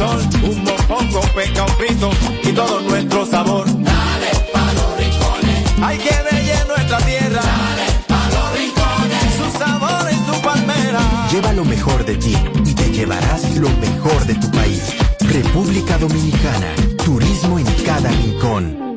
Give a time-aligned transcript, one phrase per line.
[0.00, 2.10] sol, un mopongo, peca, un frito
[2.42, 3.66] y todo nuestro sabor.
[3.66, 5.58] Dale pa' los rincones.
[5.82, 7.42] Hay que ver nuestra tierra.
[7.42, 9.24] Dale pa' los rincones.
[9.40, 11.02] Su sabor en su palmera.
[11.30, 12.34] Lleva lo mejor de ti
[12.64, 14.82] y te llevarás lo mejor de tu país.
[15.20, 16.70] República Dominicana.
[17.04, 18.89] Turismo en cada rincón.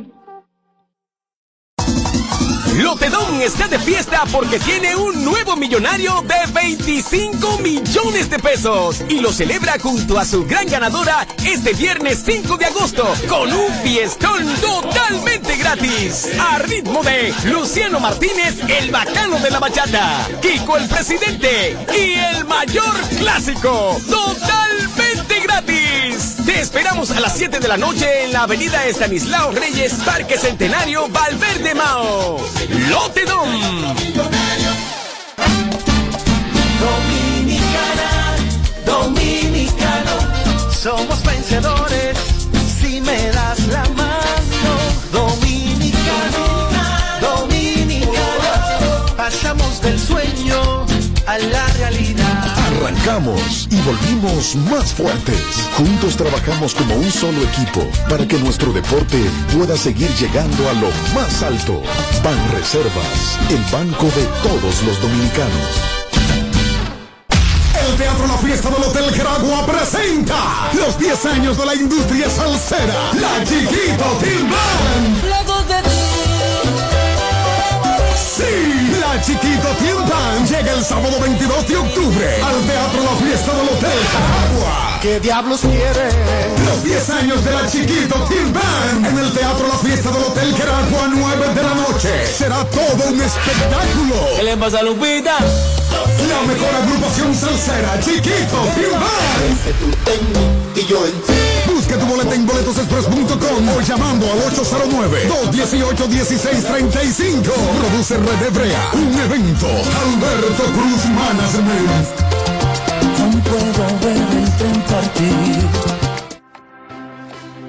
[2.77, 9.19] Lotedón está de fiesta porque tiene un nuevo millonario de 25 millones de pesos y
[9.19, 14.43] lo celebra junto a su gran ganadora este viernes 5 de agosto con un fiestón
[14.55, 16.29] totalmente gratis.
[16.39, 22.45] A ritmo de Luciano Martínez, el bacano de la bachata, Kiko el presidente y el
[22.45, 25.02] mayor clásico totalmente
[25.43, 26.37] gratis.
[26.45, 31.07] Te esperamos a las 7 de la noche en la avenida Estanislao Reyes, Parque Centenario,
[31.09, 32.37] Valverde Mao.
[32.89, 33.49] Lotedom.
[36.83, 38.35] Dominicana,
[38.85, 42.17] dominicano, somos vencedores
[42.79, 44.73] si me das la mano.
[45.11, 46.69] Dominicano,
[47.21, 50.85] dominicano, pasamos del sueño
[51.25, 52.62] a la realidad.
[52.83, 55.39] Arrancamos y volvimos más fuertes.
[55.77, 59.23] Juntos trabajamos como un solo equipo para que nuestro deporte
[59.55, 61.81] pueda seguir llegando a lo más alto.
[62.21, 66.03] Ban Reservas, el banco de todos los dominicanos.
[67.87, 73.13] El Teatro La Fiesta del Hotel Caragua presenta los 10 años de la industria salsera.
[73.13, 74.51] La Chiquito Team
[79.21, 79.69] Chiquito
[80.09, 84.92] Band llega el sábado 22 de octubre al Teatro La Fiesta del Hotel Caragua.
[85.03, 86.09] ¿Qué diablos quiere?
[86.65, 90.55] Los 10 años de la Chiquito Team Band en el Teatro La Fiesta del Hotel
[90.55, 92.25] Caragua, 9 de la noche.
[92.25, 94.15] Será todo un espectáculo.
[94.37, 95.39] ¿Qué le pasa a Lupita?
[96.29, 100.77] La mejor agrupación salsera, Chiquito Team Band.
[100.77, 101.33] Y yo en ti.
[101.67, 107.51] Busca tu boleta en boletosexpress.com o llamando al 809-218-1635.
[107.51, 108.89] Produce Red Hebrea.
[108.93, 109.67] Un evento.
[109.67, 112.22] Alberto Cruz Management.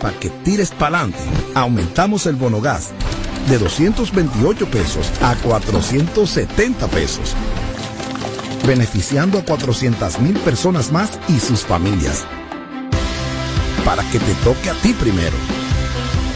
[0.01, 1.19] Para que tires pa'lante,
[1.55, 2.91] aumentamos el bono gas
[3.49, 7.35] de 228 pesos a 470 pesos,
[8.67, 12.25] beneficiando a 400 mil personas más y sus familias.
[13.85, 15.37] Para que te toque a ti primero.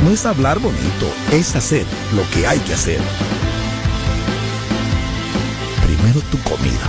[0.04, 1.84] No es hablar bonito, es hacer
[2.14, 3.00] lo que hay que hacer.
[5.84, 6.88] Primero tu comida,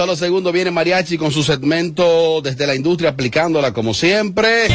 [0.00, 4.66] Solo segundo viene Mariachi con su segmento desde la industria aplicándola como siempre.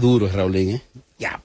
[0.00, 0.82] Duro Raulín, ¿eh?
[1.18, 1.42] Ya,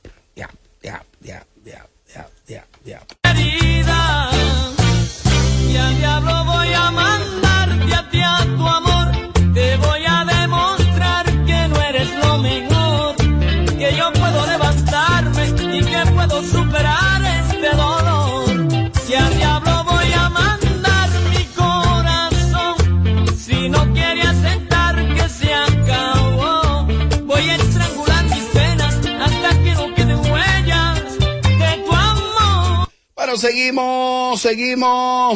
[33.50, 35.36] seguimos, seguimos.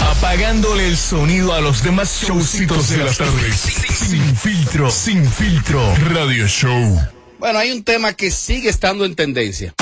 [0.00, 3.54] Apagándole el sonido a los demás showcitos de las tardes.
[3.54, 5.94] Sin filtro, sin filtro.
[6.10, 7.00] Radio Show.
[7.38, 9.74] Bueno, hay un tema que sigue estando en tendencia.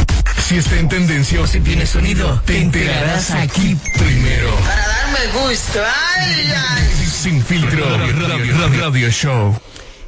[0.47, 4.55] Si está en tendencia o si tiene sonido, te enterarás aquí primero.
[4.57, 5.81] Para darme gusto.
[5.83, 7.07] Ay, ay.
[7.07, 9.59] Sin filtro, radio, radio, radio show.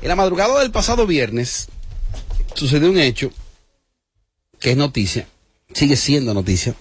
[0.03, 1.69] En la madrugada del pasado viernes
[2.55, 3.31] sucedió un hecho
[4.61, 5.27] que es noticia,
[5.73, 6.75] sigue siendo noticia,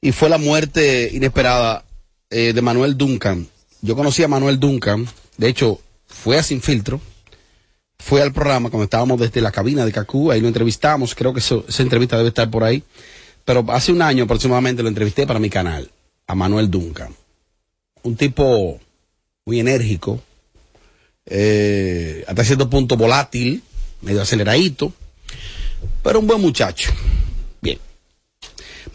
[0.00, 1.84] y fue la muerte inesperada
[2.30, 3.46] eh, de Manuel Duncan.
[3.82, 5.06] Yo conocí a Manuel Duncan,
[5.36, 7.00] de hecho, fue a Sin Filtro,
[7.98, 11.40] fue al programa cuando estábamos desde la cabina de Cacú, ahí lo entrevistamos, creo que
[11.40, 12.82] eso- esa entrevista debe estar por ahí,
[13.44, 15.90] pero hace un año aproximadamente lo entrevisté para mi canal,
[16.26, 17.14] a Manuel Duncan.
[18.02, 18.80] Un tipo
[19.44, 20.20] muy enérgico,
[21.26, 23.62] eh, hasta cierto punto volátil,
[24.02, 24.92] medio aceleradito,
[26.02, 26.92] pero un buen muchacho.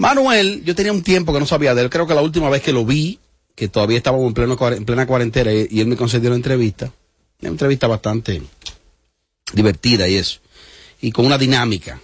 [0.01, 2.63] Manuel, yo tenía un tiempo que no sabía de él, creo que la última vez
[2.63, 3.19] que lo vi,
[3.53, 4.33] que todavía estábamos en,
[4.83, 6.91] plena cuarentena y, él me concedió una entrevista,
[7.39, 8.41] una entrevista bastante
[9.53, 10.39] divertida y eso,
[11.01, 12.01] y con una dinámica.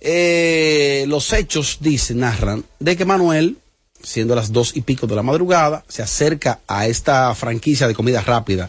[0.00, 3.56] Eh, los hechos, dicen, narran, de que Manuel,
[4.02, 8.20] siendo las dos y pico de la madrugada, se acerca a esta franquicia de comida
[8.20, 8.68] rápida,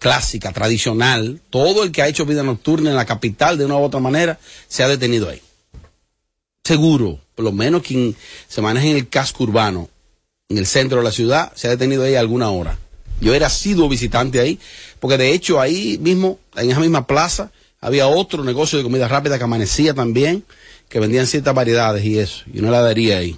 [0.00, 1.40] clásica, tradicional.
[1.48, 4.40] Todo el que ha hecho vida nocturna en la capital de una u otra manera
[4.66, 5.40] se ha detenido ahí.
[6.64, 8.14] Seguro, por lo menos quien
[8.48, 9.88] se maneja en el casco urbano,
[10.48, 12.78] en el centro de la ciudad, se ha detenido ahí alguna hora.
[13.20, 14.58] Yo era sido visitante ahí,
[15.00, 17.50] porque de hecho ahí mismo, en esa misma plaza,
[17.80, 20.44] había otro negocio de comida rápida que amanecía también,
[20.88, 23.36] que vendían ciertas variedades y eso, y una heladería ahí.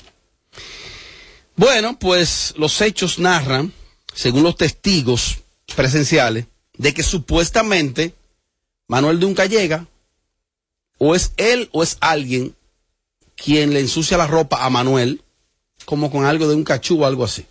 [1.56, 3.72] Bueno, pues los hechos narran,
[4.14, 5.38] según los testigos
[5.74, 6.46] presenciales,
[6.76, 8.14] de que supuestamente
[8.88, 9.86] Manuel Dunca llega,
[10.98, 12.54] o es él o es alguien
[13.36, 15.22] quien le ensucia la ropa a Manuel,
[15.84, 17.46] como con algo de un cachú o algo así.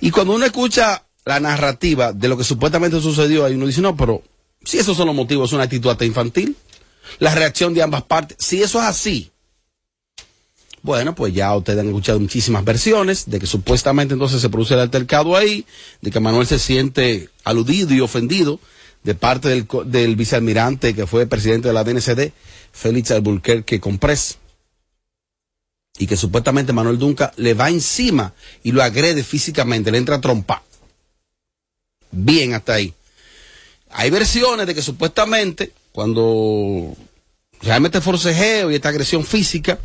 [0.00, 3.96] Y cuando uno escucha la narrativa de lo que supuestamente sucedió ahí, uno dice, no,
[3.96, 4.22] pero
[4.64, 6.56] si esos son los motivos, es una actitud hasta infantil.
[7.18, 9.32] La reacción de ambas partes, si eso es así,
[10.82, 14.80] bueno, pues ya ustedes han escuchado muchísimas versiones de que supuestamente entonces se produce el
[14.80, 15.64] altercado ahí,
[16.00, 18.58] de que Manuel se siente aludido y ofendido
[19.04, 22.32] de parte del, del vicealmirante que fue presidente de la DNCD,
[22.72, 24.38] Félix Alburquerque Comprés,
[25.98, 28.32] y que supuestamente Manuel Dunca le va encima
[28.62, 30.62] y lo agrede físicamente, le entra a trompa.
[32.10, 32.94] Bien hasta ahí.
[33.90, 36.96] Hay versiones de que supuestamente cuando
[37.60, 39.78] realmente forcejeo y esta agresión física,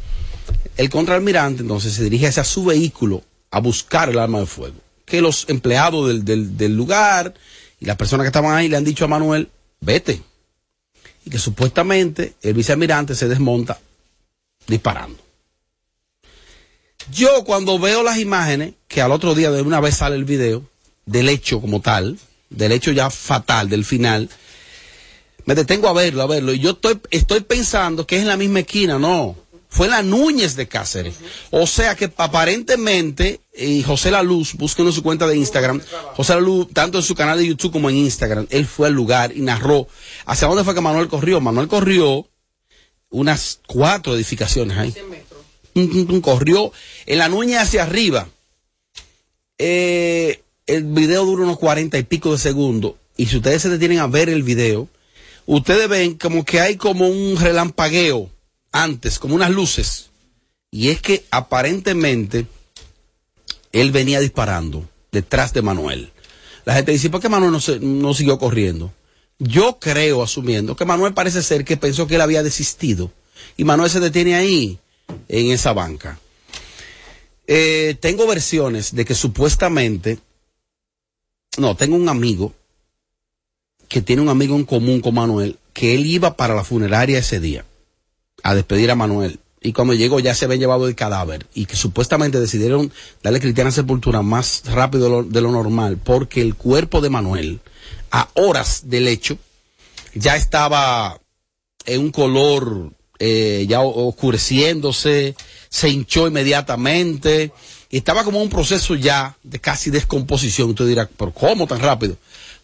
[0.77, 4.75] el contraalmirante entonces se dirige hacia su vehículo a buscar el arma de fuego.
[5.05, 7.33] Que los empleados del, del- del lugar
[7.79, 9.49] y las personas que estaban ahí le han dicho a Manuel,
[9.81, 10.21] vete.
[11.27, 13.77] Y que supuestamente el vicealmirante se desmonta
[14.65, 15.17] disparando.
[17.11, 20.63] Yo cuando veo las imágenes, que al otro día de una vez sale el video,
[21.05, 22.17] del hecho como tal,
[22.49, 24.29] del hecho ya fatal, del final,
[25.43, 28.37] me detengo a verlo, a verlo, y yo estoy, estoy pensando que es en la
[28.37, 29.35] misma esquina, no.
[29.69, 31.15] Fue la Núñez de Cáceres.
[31.51, 35.81] O sea que aparentemente, y José La Luz, búsquenlo en su cuenta de Instagram,
[36.15, 38.93] José La Luz, tanto en su canal de YouTube como en Instagram, él fue al
[38.93, 39.87] lugar y narró
[40.25, 41.41] hacia dónde fue que Manuel corrió.
[41.41, 42.27] Manuel corrió
[43.09, 44.95] unas cuatro edificaciones ahí.
[45.73, 46.71] Tum, tum, tum, Corrió
[47.05, 48.27] en la Núñez hacia arriba.
[49.59, 52.93] Eh, el video dura unos cuarenta y pico de segundos.
[53.15, 54.87] Y si ustedes se detienen a ver el video,
[55.45, 58.29] ustedes ven como que hay como un relampagueo
[58.77, 60.09] antes, como unas luces.
[60.71, 62.45] Y es que aparentemente
[63.71, 66.11] él venía disparando detrás de Manuel.
[66.65, 68.93] La gente dice, ¿por qué Manuel no, se- no siguió corriendo?
[69.39, 73.11] Yo creo, asumiendo, que Manuel parece ser que pensó que él había desistido.
[73.55, 74.79] Y Manuel se detiene ahí,
[75.27, 76.19] en esa banca.
[77.47, 80.19] Eh, tengo versiones de que supuestamente,
[81.57, 82.53] no, tengo un amigo
[83.87, 87.39] que tiene un amigo en común con Manuel, que él iba para la funeraria ese
[87.39, 87.63] día
[88.43, 89.39] a despedir a Manuel.
[89.61, 92.91] Y cuando llegó ya se había llevado el cadáver y que supuestamente decidieron
[93.23, 97.59] darle cristiana sepultura más rápido de lo, normal porque el cuerpo de Manuel
[98.11, 99.37] a horas del hecho
[100.13, 101.19] ya estaba
[101.85, 105.35] en un color eh, ya oscureciéndose,
[105.69, 107.51] se hinchó inmediatamente
[107.89, 110.69] y estaba como un proceso ya de casi descomposición.
[110.69, 112.17] Usted dirá, ¿pero cómo tan rápido?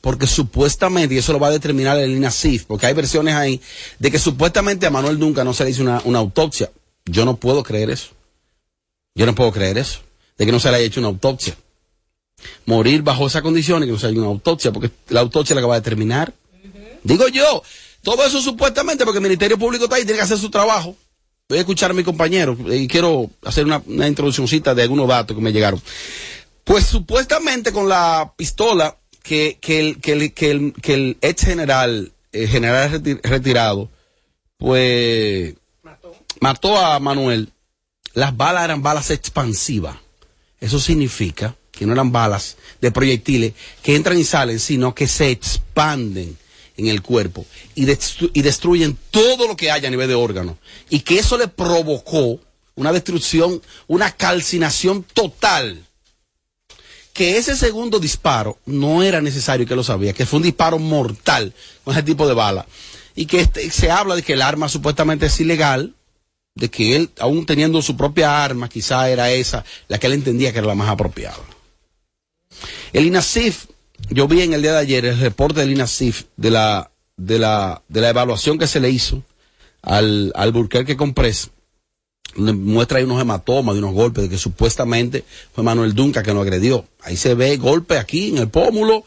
[0.04, 3.62] Porque supuestamente, y eso lo va a determinar el INASIF, porque hay versiones ahí
[4.00, 6.70] de que supuestamente a Manuel nunca no se le hizo una, autopsia.
[7.06, 8.10] Yo no puedo creer eso.
[9.16, 10.02] Yo no puedo creer eso.
[10.38, 11.56] De que no se le haya hecho una autopsia.
[12.66, 15.56] Morir bajo esa condición y que no se haya una autopsia, porque la autopsia es
[15.56, 16.34] la que va a determinar.
[17.04, 17.64] Digo yo,
[18.02, 20.98] todo eso supuestamente porque el Ministerio Público está ahí, tiene que hacer su trabajo.
[21.48, 25.34] Voy a escuchar a mi compañero y quiero hacer una, una introduccióncita de algunos datos
[25.34, 25.82] que me llegaron.
[26.66, 31.44] Pues supuestamente con la pistola que, que, el, que, el, que, el, que el ex
[31.44, 33.90] general eh, general reti- retirado,
[34.58, 35.56] pues
[36.40, 36.78] mató.
[36.78, 37.50] a Manuel,
[38.14, 39.98] las balas eran balas expansivas.
[40.60, 45.30] Eso significa que no eran balas de proyectiles que entran y salen, sino que se
[45.32, 46.38] expanden
[46.78, 50.58] en el cuerpo y, y destruyen todo lo que haya a nivel de órgano.
[50.90, 52.40] Y que eso le provocó
[52.76, 55.86] una destrucción, una calcinación total
[57.14, 61.54] que ese segundo disparo no era necesario que lo sabía, que fue un disparo mortal
[61.84, 62.66] con ese tipo de bala.
[63.16, 65.94] Y que este- se habla de que el arma supuestamente es ilegal,
[66.56, 70.52] de que él, aún teniendo su propia arma, quizá era esa la que él entendía
[70.52, 71.38] que era la más apropiada.
[72.92, 73.66] El INASIF,
[74.10, 77.82] yo vi en el día de ayer el reporte del INASIF de la, de la,
[77.88, 79.24] de la evaluación que se le hizo
[79.82, 81.50] al, al Burquerque Comprés,
[82.36, 85.24] muestra ahí unos hematomas de unos golpes de que supuestamente
[85.54, 86.86] fue Manuel Dunca que lo agredió.
[87.02, 89.04] Ahí se ve golpe aquí en el pómulo,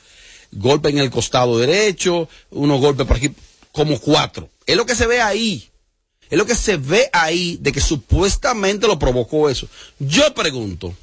[0.53, 3.33] golpe en el costado derecho, unos golpes por aquí,
[3.73, 4.49] como cuatro.
[4.67, 5.69] Es lo que se ve ahí.
[6.29, 9.69] Es lo que se ve ahí de que supuestamente lo provocó eso.
[9.99, 10.95] Yo pregunto,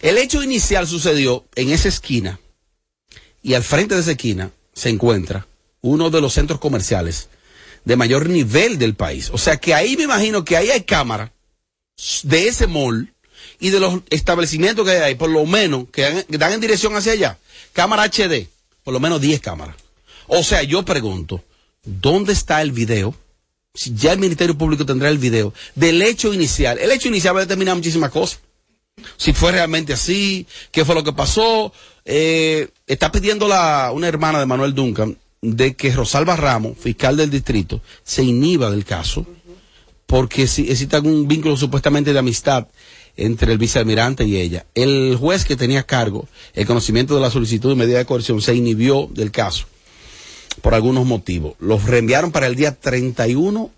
[0.00, 2.38] el hecho inicial sucedió en esa esquina
[3.42, 5.46] y al frente de esa esquina se encuentra
[5.80, 7.28] uno de los centros comerciales
[7.84, 9.30] de mayor nivel del país.
[9.32, 11.30] O sea que ahí me imagino que ahí hay cámaras
[12.22, 13.12] de ese mall
[13.60, 17.12] y de los establecimientos que hay ahí, por lo menos, que dan, en dirección hacia
[17.12, 17.38] allá.
[17.72, 18.48] Cámara HD,
[18.82, 19.76] por lo menos 10 cámaras.
[20.26, 21.44] O sea, yo pregunto,
[21.84, 23.14] ¿dónde está el video?
[23.74, 26.78] Si ya el Ministerio Público tendrá el video del hecho inicial.
[26.78, 28.40] El hecho inicial va a determinar muchísimas cosas.
[29.16, 31.72] Si fue realmente así, qué fue lo que pasó.
[32.04, 37.30] Eh, está pidiendo la, una hermana de Manuel Duncan de que Rosalba Ramos, fiscal del
[37.30, 39.26] distrito, se inhiba del caso
[40.06, 42.68] porque si existe algún vínculo supuestamente de amistad
[43.16, 44.66] entre el vicealmirante y ella.
[44.74, 48.40] El juez que tenía a cargo el conocimiento de la solicitud de medida de coerción
[48.40, 49.66] se inhibió del caso
[50.60, 51.54] por algunos motivos.
[51.58, 53.70] Los reenviaron para el día 31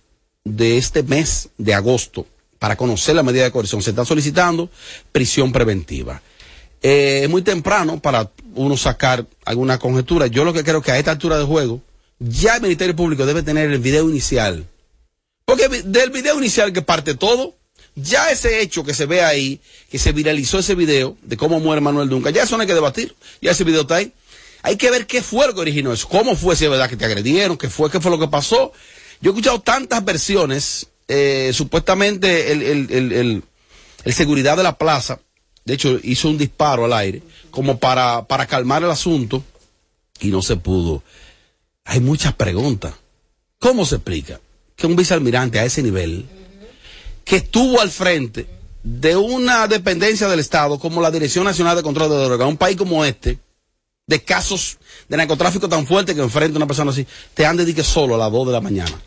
[0.44, 2.26] de este mes de agosto
[2.58, 3.80] para conocer la medida de coerción.
[3.80, 4.70] Se está solicitando
[5.12, 6.20] prisión preventiva.
[6.82, 10.26] Eh, es muy temprano para uno sacar alguna conjetura.
[10.26, 11.82] Yo lo que creo que a esta altura de juego,
[12.18, 14.66] ya el Ministerio Público debe tener el video inicial.
[15.44, 17.54] Porque del video inicial que parte todo,
[17.94, 21.80] ya ese hecho que se ve ahí, que se viralizó ese video de cómo muere
[21.80, 23.14] Manuel Dunca, ya eso no hay que debatir.
[23.40, 24.12] Ya ese video está ahí.
[24.62, 26.08] Hay que ver qué fue lo que originó eso.
[26.08, 27.58] ¿Cómo fue si es verdad que te agredieron?
[27.58, 27.90] ¿Qué fue?
[27.90, 28.72] ¿Qué fue lo que pasó?
[29.20, 30.86] Yo he escuchado tantas versiones.
[31.06, 33.42] eh, supuestamente el, el, el-
[34.04, 35.18] el seguridad de la plaza,
[35.64, 39.42] de hecho, hizo un disparo al aire, como para, para calmar el asunto,
[40.20, 41.02] y no se pudo.
[41.84, 42.94] Hay muchas preguntas.
[43.58, 44.40] ¿Cómo se explica
[44.76, 46.26] que un vicealmirante a ese nivel,
[47.24, 48.46] que estuvo al frente
[48.82, 52.76] de una dependencia del Estado como la Dirección Nacional de Control de Drogas, un país
[52.76, 53.38] como este,
[54.06, 54.78] de casos
[55.08, 58.30] de narcotráfico tan fuerte que enfrenta una persona así, te han dedicado solo a las
[58.30, 59.00] 2 de la mañana.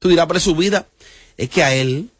[0.00, 0.88] Tú dirás, pero su vida
[1.36, 2.10] es que a él,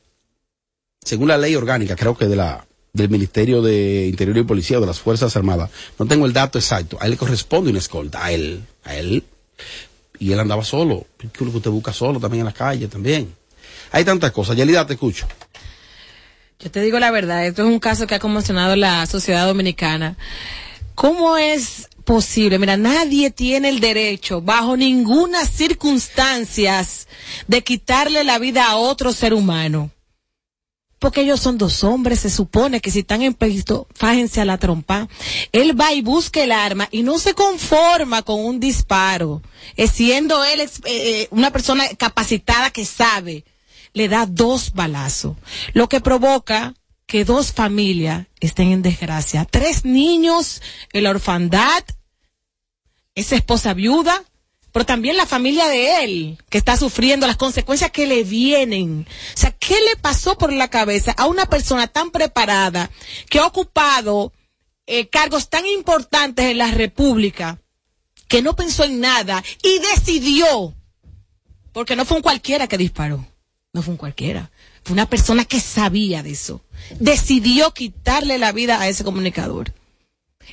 [1.04, 4.80] según la ley orgánica, creo que de la del Ministerio de Interior y Policía o
[4.80, 8.24] de las Fuerzas Armadas, no tengo el dato exacto, a él le corresponde una escolta,
[8.24, 9.24] a él, a él,
[10.18, 12.88] y él andaba solo, ¿qué es lo que usted busca solo también en la calle
[12.88, 13.34] también?
[13.92, 15.26] Hay tantas cosas, Yelida, te escucho.
[16.60, 20.16] Yo te digo la verdad, esto es un caso que ha conmocionado la sociedad dominicana.
[20.94, 22.58] ¿Cómo es posible?
[22.58, 27.08] Mira, nadie tiene el derecho, bajo ninguna circunstancias,
[27.48, 29.90] de quitarle la vida a otro ser humano.
[31.02, 34.56] Porque ellos son dos hombres, se supone que si están en pleito, fájense a la
[34.56, 35.08] trompa.
[35.50, 39.42] Él va y busca el arma y no se conforma con un disparo.
[39.76, 43.44] Eh, siendo él eh, eh, una persona capacitada que sabe,
[43.94, 45.36] le da dos balazos.
[45.72, 46.72] Lo que provoca
[47.06, 49.44] que dos familias estén en desgracia.
[49.44, 51.82] Tres niños en la orfandad,
[53.16, 54.22] esa esposa viuda,
[54.72, 59.06] pero también la familia de él, que está sufriendo las consecuencias que le vienen.
[59.34, 62.90] O sea, ¿qué le pasó por la cabeza a una persona tan preparada
[63.28, 64.32] que ha ocupado
[64.86, 67.60] eh, cargos tan importantes en la República,
[68.28, 70.74] que no pensó en nada y decidió,
[71.72, 73.24] porque no fue un cualquiera que disparó,
[73.72, 74.50] no fue un cualquiera,
[74.82, 76.62] fue una persona que sabía de eso,
[76.98, 79.72] decidió quitarle la vida a ese comunicador.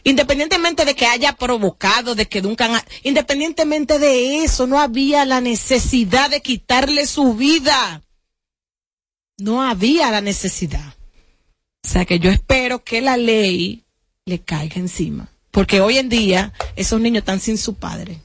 [0.04, 5.42] Independientemente de que haya provocado, de que Duncan, ha- independientemente de eso, no había la
[5.42, 8.02] necesidad de quitarle su vida.
[9.38, 10.94] No había la necesidad.
[11.84, 13.86] O sea que yo espero que la ley
[14.26, 15.30] le caiga encima.
[15.52, 18.20] Porque hoy en día esos niños están sin su padre.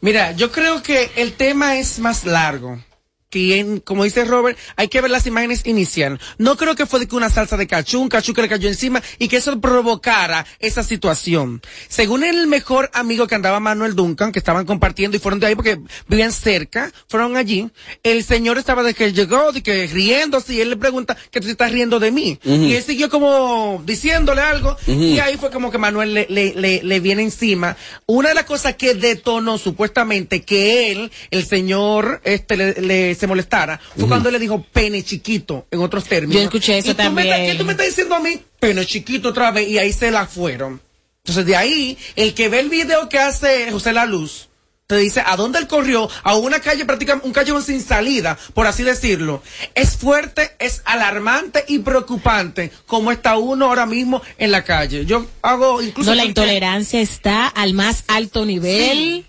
[0.00, 2.82] Mira, yo creo que el tema es más largo.
[3.30, 6.18] Que, en- como dice Robert, hay que ver las imágenes iniciales.
[6.38, 8.68] No creo que fue de que una salsa de cachú, un cachú que le cayó
[8.68, 11.60] encima y que eso provocara esa situación.
[11.88, 15.54] Según el mejor amigo que andaba Manuel Duncan, que estaban compartiendo y fueron de ahí
[15.54, 17.70] porque vivían cerca, fueron allí,
[18.02, 21.46] el señor estaba de que llegó, de que riéndose y él le pregunta que tú
[21.46, 22.38] te estás riendo de mí.
[22.44, 24.76] Y él siguió como diciéndole algo
[25.14, 27.76] y ahí fue como que Manuel le, le, le, le viene encima.
[28.06, 33.26] Una de las cosas que detonó supuestamente que él, el señor, este, le, le- se
[33.26, 34.08] molestara, fue Ujú.
[34.08, 36.36] cuando él le dijo pene chiquito, en otros términos.
[36.36, 37.50] Yo escuché eso ¿Y tú me estás- también.
[37.52, 38.40] ¿Qué tú me estás diciendo a mí?
[38.60, 40.80] Pene chiquito otra vez, y ahí se la fueron.
[41.24, 44.48] Entonces de ahí, el que ve el video que hace José La Luz,
[44.86, 48.66] te dice a dónde él corrió, a una calle prácticamente, un callejón sin salida, por
[48.66, 49.42] así decirlo.
[49.74, 55.04] Es fuerte, es alarmante y preocupante como está uno ahora mismo en la calle.
[55.04, 56.08] Yo hago incluso...
[56.08, 59.26] No, la intolerancia está al más alto nivel.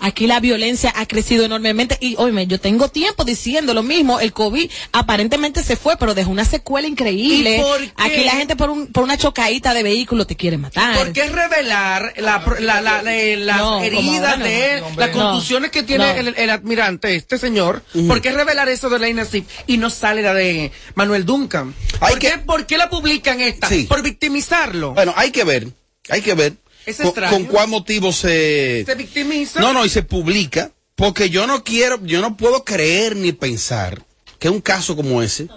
[0.00, 4.32] Aquí la violencia ha crecido enormemente y, oye, yo tengo tiempo diciendo lo mismo, el
[4.32, 7.56] COVID aparentemente se fue, pero dejó una secuela increíble.
[7.56, 7.92] ¿Y por qué?
[7.96, 10.96] Aquí la gente por, un, por una chocadita de vehículo te quiere matar.
[10.96, 15.06] ¿Por qué revelar la, pro- la, la- la- las No, heridas de él, no, hombre.
[15.06, 16.20] las contusiones que tiene No.
[16.20, 17.82] el, el admirante, este señor?
[18.06, 21.74] ¿Por qué revelar eso de la INASIF y no sale la de Manuel Duncan?
[21.98, 23.68] ¿Por, qué, ¿Por qué la publican esta?
[23.88, 24.94] Por victimizarlo.
[24.94, 25.68] Bueno, hay que ver,
[26.08, 26.54] hay que ver
[26.88, 26.96] Es
[27.30, 28.84] con, cuál motivo se...
[28.86, 29.60] Se victimiza.
[29.60, 34.02] No, no, y se publica, porque yo no quiero, yo no puedo creer ni pensar
[34.38, 35.48] que un caso como ese,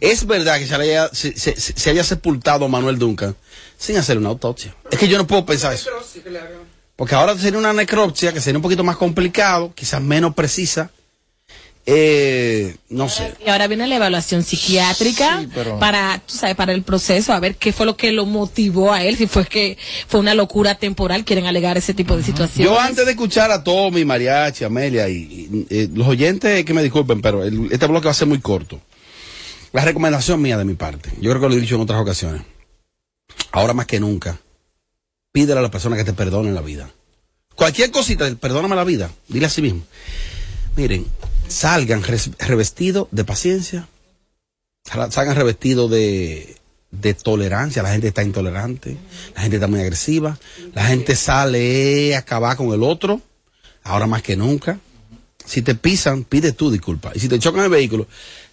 [0.00, 3.36] es verdad que se haya, se, se- se haya sepultado a Manuel Duncan
[3.76, 4.74] sin hacer una autopsia.
[4.90, 5.90] Es que yo no puedo pensar eso.
[6.96, 10.90] Porque ahora sería una necropsia que sería un poquito más complicado, quizás menos precisa.
[11.90, 13.32] Eh, no sé.
[13.44, 17.56] Y ahora viene la evaluación psiquiátrica pero- para, tú sabes, para el proceso, a ver
[17.56, 21.24] qué fue lo que lo motivó a él, si fue que fue una locura temporal,
[21.24, 22.70] quieren alegar ese tipo de situaciones.
[22.70, 26.82] Yo antes de escuchar a Tommy, Mariachi, Amelia y, y, eh, los oyentes que me
[26.82, 28.82] disculpen, pero el- este bloque va a ser muy corto.
[29.72, 32.42] La recomendación mía de mi parte, yo creo que lo he dicho en otras ocasiones.
[33.50, 34.38] Ahora más que nunca,
[35.32, 36.90] pídele a la persona que te perdone la vida.
[37.54, 39.82] Cualquier cosita, perdóname la vida, dile a sí mismo.
[40.76, 41.06] Miren,
[41.48, 43.88] salgan revestidos de paciencia,
[44.84, 46.56] sal- salgan revestidos de,
[47.22, 47.82] tolerancia.
[47.82, 48.96] La gente está intolerante,
[49.34, 50.38] la gente está muy agresiva,
[50.74, 53.20] la gente sale a acabar con el otro,
[53.82, 54.78] ahora más que nunca.
[55.44, 57.12] Si te pisan, pide tú disculpa.
[57.14, 58.06] Y si te chocan el vehículo,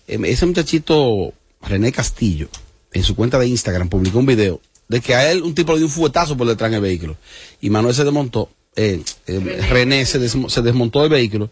[0.08, 2.48] eh, ese muchachito René Castillo,
[2.94, 5.80] en su cuenta de Instagram, publicó un video de que a él un tipo le
[5.80, 7.18] dio un fuetazo por detrás en el vehículo.
[7.60, 11.50] Y Manuel se desmontó, eh, eh, René, se, se desmontó del vehículo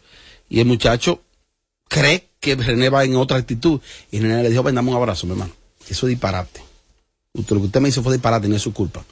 [0.50, 1.22] y el muchacho
[1.88, 3.80] cree que René va en otra actitud.
[4.12, 5.54] Y René le dijo, ven, dame un abrazo, mi hermano.
[5.88, 6.62] Eso es disparate.
[7.34, 9.04] Usted, lo que usted me hizo fue disparate, no es su culpa.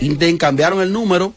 [0.00, 1.34] Inten cambiaron el número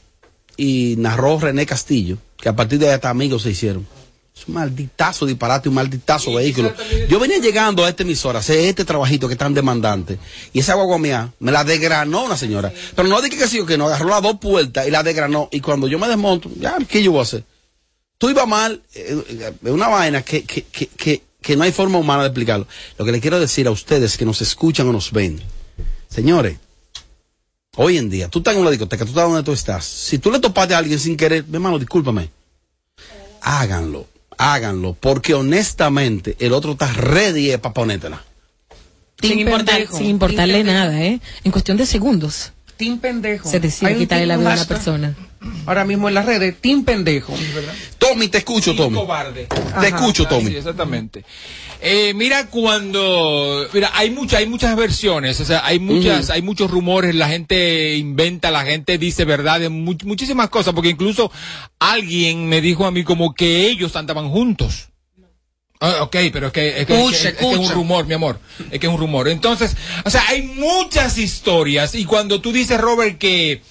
[0.56, 3.88] y narró René Castillo, que a partir de ahí hasta amigos se hicieron.
[4.36, 6.74] Es un malditazo disparate, un malditazo vehículo.
[7.10, 10.20] Yo venía llegando a esta emisora, a hacer este trabajito que es tan demandante,
[10.54, 12.72] y esa guagua mía me la desgranó una señora.
[12.96, 15.50] Pero no dije que sí o que no, agarró las dos puertas y la desgranó.
[15.52, 17.44] Y cuando yo me desmonto, ya, ¿qué yo voy a hacer?
[18.18, 22.00] Tú ibas mal, eh, eh, una vaina que, que, que, que, que no hay forma
[22.00, 22.68] humana de explicarlo.
[22.98, 25.40] Lo que le quiero decir a ustedes que nos escuchan o nos ven,
[26.10, 26.58] señores,
[27.76, 29.86] hoy en día, tú estás en una discoteca, tú estás donde tú estás.
[29.86, 32.30] Si tú le topaste a alguien sin querer, mi hermano, discúlpame.
[33.42, 38.24] Háganlo, háganlo, porque honestamente el otro está ready para ponértela.
[39.22, 39.98] sin, importar- pendejo.
[39.98, 41.20] sin importarle nada, ¿eh?
[41.44, 42.52] En cuestión de segundos.
[42.78, 43.50] Team pendejo.
[43.50, 45.16] Se decide quitarle la vida a una persona.
[45.66, 47.34] Ahora mismo en las redes, Team pendejo.
[47.98, 48.96] Tommy, te escucho, Tommy.
[48.96, 49.48] cobarde.
[49.82, 50.52] Te escucho, Tommy.
[50.52, 51.24] Sí, exactamente.
[51.82, 56.72] Eh, mira cuando, mira, hay muchas, hay muchas versiones, o sea, hay muchas, hay muchos
[56.72, 61.32] rumores, la gente inventa, la gente dice verdades, mu- muchísimas cosas, porque incluso
[61.80, 64.88] alguien me dijo a mí como que ellos andaban juntos.
[65.80, 68.08] Ah, ok, pero es que, es que, Escucha, es que- es que es un rumor,
[68.08, 68.40] mi amor.
[68.72, 69.28] Es que es un rumor.
[69.28, 71.94] Entonces, o sea, hay muchas historias.
[71.94, 73.62] Y cuando tú dices, Robert, que,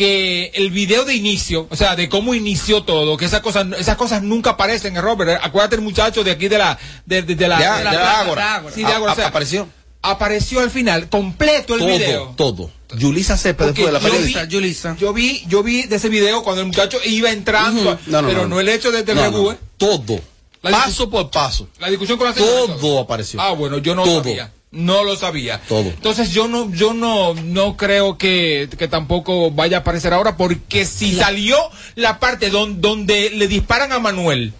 [0.00, 3.96] que el video de inicio, o sea, de cómo inició todo, que esas cosas, esas
[3.96, 5.38] cosas nunca aparecen, Robert.
[5.44, 8.20] Acuérdate el muchacho de aquí de la, de, de- de la, Ya, de la plaza.
[8.22, 8.62] Ágora.
[8.74, 9.68] Sí, de o sea, apareció.
[10.00, 12.34] Apareció al final, completo el todo, video.
[12.34, 12.70] todo.
[12.96, 14.44] Yulisa Cepeda Porque fue la yo periodista.
[14.44, 14.96] Yulisa.
[14.98, 17.98] Yo vi, yo vi de ese video cuando el muchacho iba entrando, Ujú.
[18.06, 18.60] No, no, pero no, no, no.
[18.60, 19.52] el hecho de, de No, Rebú, no.
[19.52, 19.58] ¿eh?
[19.76, 20.18] Todo.
[20.62, 21.68] La paso por paso.
[21.78, 22.74] La discusión con la señora.
[22.80, 23.38] Todo apareció.
[23.40, 24.22] Ah, bueno, yo no Todo.
[24.24, 24.50] sabía.
[24.72, 25.60] No lo sabía.
[25.68, 25.88] Todo.
[25.88, 30.84] Entonces yo no, yo no, no creo que, que tampoco vaya a aparecer ahora, porque
[30.86, 31.56] si salió
[31.96, 34.52] la parte don- donde le disparan a Manuel,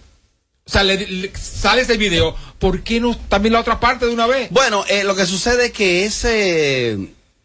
[0.65, 4.13] o sea, le- le- sale ese video, ¿por qué no también la otra parte de
[4.13, 4.49] una vez?
[4.51, 6.97] Bueno, eh, lo que sucede es que ese,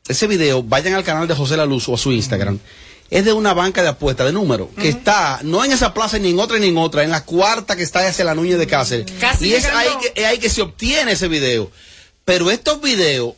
[0.08, 2.58] ese video, vayan al canal de José La Luz o a su Instagram
[3.08, 6.30] es de una banca de apuestas de números que está no en esa plaza ni
[6.30, 9.06] en otra ni en otra, en la cuarta que está hacia la Núñez de Cáceres.
[9.20, 11.70] Casi y es ahí, que, es ahí que se obtiene ese video.
[12.26, 13.34] Pero estos videos,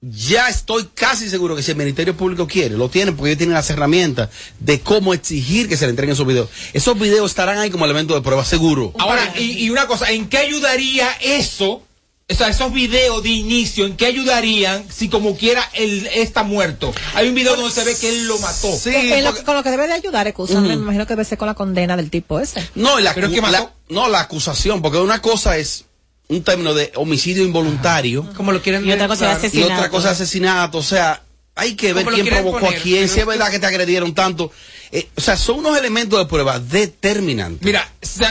[0.00, 3.54] ya estoy casi seguro que si el Ministerio Público quiere, lo tienen porque ellos tienen
[3.54, 6.48] las herramientas de cómo exigir que se le entreguen esos videos.
[6.72, 8.92] Esos videos estarán ahí como elemento de prueba, seguro.
[8.98, 11.82] Ahora, y, y una cosa, ¿en qué ayudaría eso?
[12.30, 16.92] O sea, esos videos de inicio, ¿en qué ayudarían si como quiera él está muerto?
[17.14, 18.68] Hay un video donde se ve que él lo mató.
[18.84, 21.48] En lo- con lo que debe de ayudar, escúchame, me imagino que debe ser con
[21.48, 22.60] la condena del tipo ese.
[22.76, 25.86] No, la, Pero la- no, la acusación, porque una cosa es
[26.28, 28.28] un término de homicidio involuntario.
[28.36, 29.44] Como lo quieren Y otra cosa es dar.
[29.44, 29.74] Y asesinato.
[29.74, 30.78] otra cosa es asesinato.
[30.78, 31.22] O sea,
[31.54, 32.78] hay que ver ¿Cómo lo quién provocó poner?
[32.78, 34.52] a quién, si es verdad que te agredieron tanto.
[34.90, 37.62] Eh, o sea, son unos elementos de prueba determinantes.
[37.64, 37.88] Mira,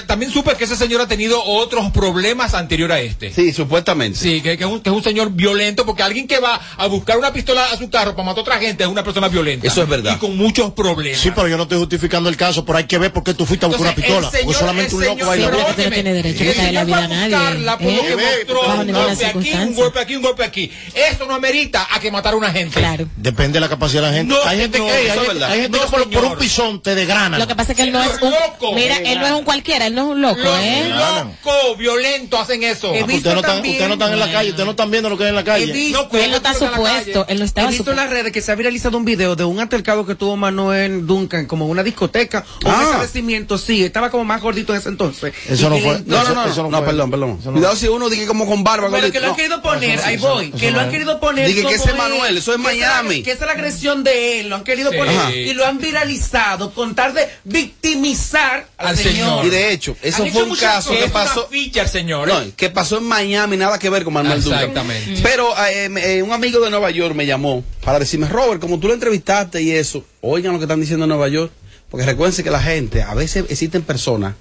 [0.08, 3.32] también supe que ese señor ha tenido otros problemas anterior a este.
[3.34, 4.17] Sí, supuestamente.
[4.17, 6.88] Sí, que, que es un, que es un señor violento, porque alguien que va a
[6.88, 9.67] buscar una pistola a su carro para matar a otra gente es una persona violenta.
[9.67, 10.15] Eso es verdad.
[10.15, 11.20] Y con muchos problemas.
[11.20, 13.46] Sí, pero yo no estoy justificando el caso, pero hay que ver por qué tú
[13.46, 14.28] fuiste a buscar una pistola.
[14.28, 15.67] el señor- porque solamente un el loco pero bien.
[15.70, 17.91] Usted no tiene derecho a el quitarle la vida va a nadie, buscarla por lo
[17.91, 18.06] ¿eh?
[18.08, 18.15] que
[18.48, 20.72] mostró, un golpe aquí, un golpe aquí, un golpe aquí.
[20.93, 22.80] Eso no amerita a que matar a una gente.
[22.80, 23.08] Claro.
[23.15, 24.34] Depende de la capacidad de la gente.
[24.34, 25.52] No, hay gente, no, que- eso hay verdad.
[25.52, 26.38] hay gente No, que por, por un
[26.82, 27.38] te desgrana.
[27.38, 28.32] Lo que pasa es que él no es un.
[28.32, 28.74] loco.
[28.74, 30.90] Mira, él no es un cualquiera, él no es un loco, Los ¿eh?
[30.90, 32.94] locos violentos hacen eso.
[32.94, 34.92] He Ah, visto ustedes no están, ustedes no están en la calle, ustedes no están
[34.92, 35.72] viendo lo que hay en la He calle.
[35.72, 38.42] visto, pues, Él no está supuesto, él no he estaba visto en las redes que
[38.42, 41.84] se ha viralizado un video de un altercado que tuvo Manuel Duncan como en una
[41.84, 42.84] discoteca o un Ah.
[42.84, 43.58] establecimiento.
[43.58, 45.34] Sí, estaba como más gordito en ese entonces.
[45.48, 46.02] Eso no fue.
[46.06, 46.88] No, no, no, Eso no, no fue.
[46.88, 47.38] perdón, perdón.
[47.40, 47.82] Eso no Cuidado fue.
[47.82, 48.90] si uno dice como con barba.
[48.92, 50.92] Pero que lo han querido poner, ahí voy, que lo han es.
[50.92, 51.48] querido poner.
[51.48, 53.24] Dije que ese es Manuel, eso es Miami.
[53.24, 56.37] que esa es la agresión de él, lo han querido poner y lo han viralizado
[56.73, 59.13] con tal de victimizar al, Al señor.
[59.13, 59.45] señor.
[59.45, 61.47] Y de hecho, eso fue hecho un caso que pasó.
[61.50, 62.28] ficha el señor.
[62.28, 62.52] No, ¿eh?
[62.56, 64.60] que pasó en Miami, nada que ver con Manuel Duncan.
[64.60, 65.21] Exactamente.
[65.23, 68.88] Pero eh, eh, un amigo de Nueva York me llamó para decirme, Robert, como tú
[68.88, 71.52] lo entrevistaste y eso, oigan lo que están diciendo en Nueva York,
[71.89, 74.36] porque recuérdense que la gente, a veces existen personas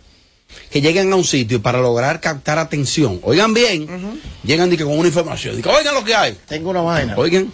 [0.71, 3.21] que llegan a un sitio para lograr captar atención.
[3.23, 6.37] Oigan bien, llegan di que con una información, digo, oigan lo que hay.
[6.47, 7.15] Tengo una vaina.
[7.17, 7.53] Oigan.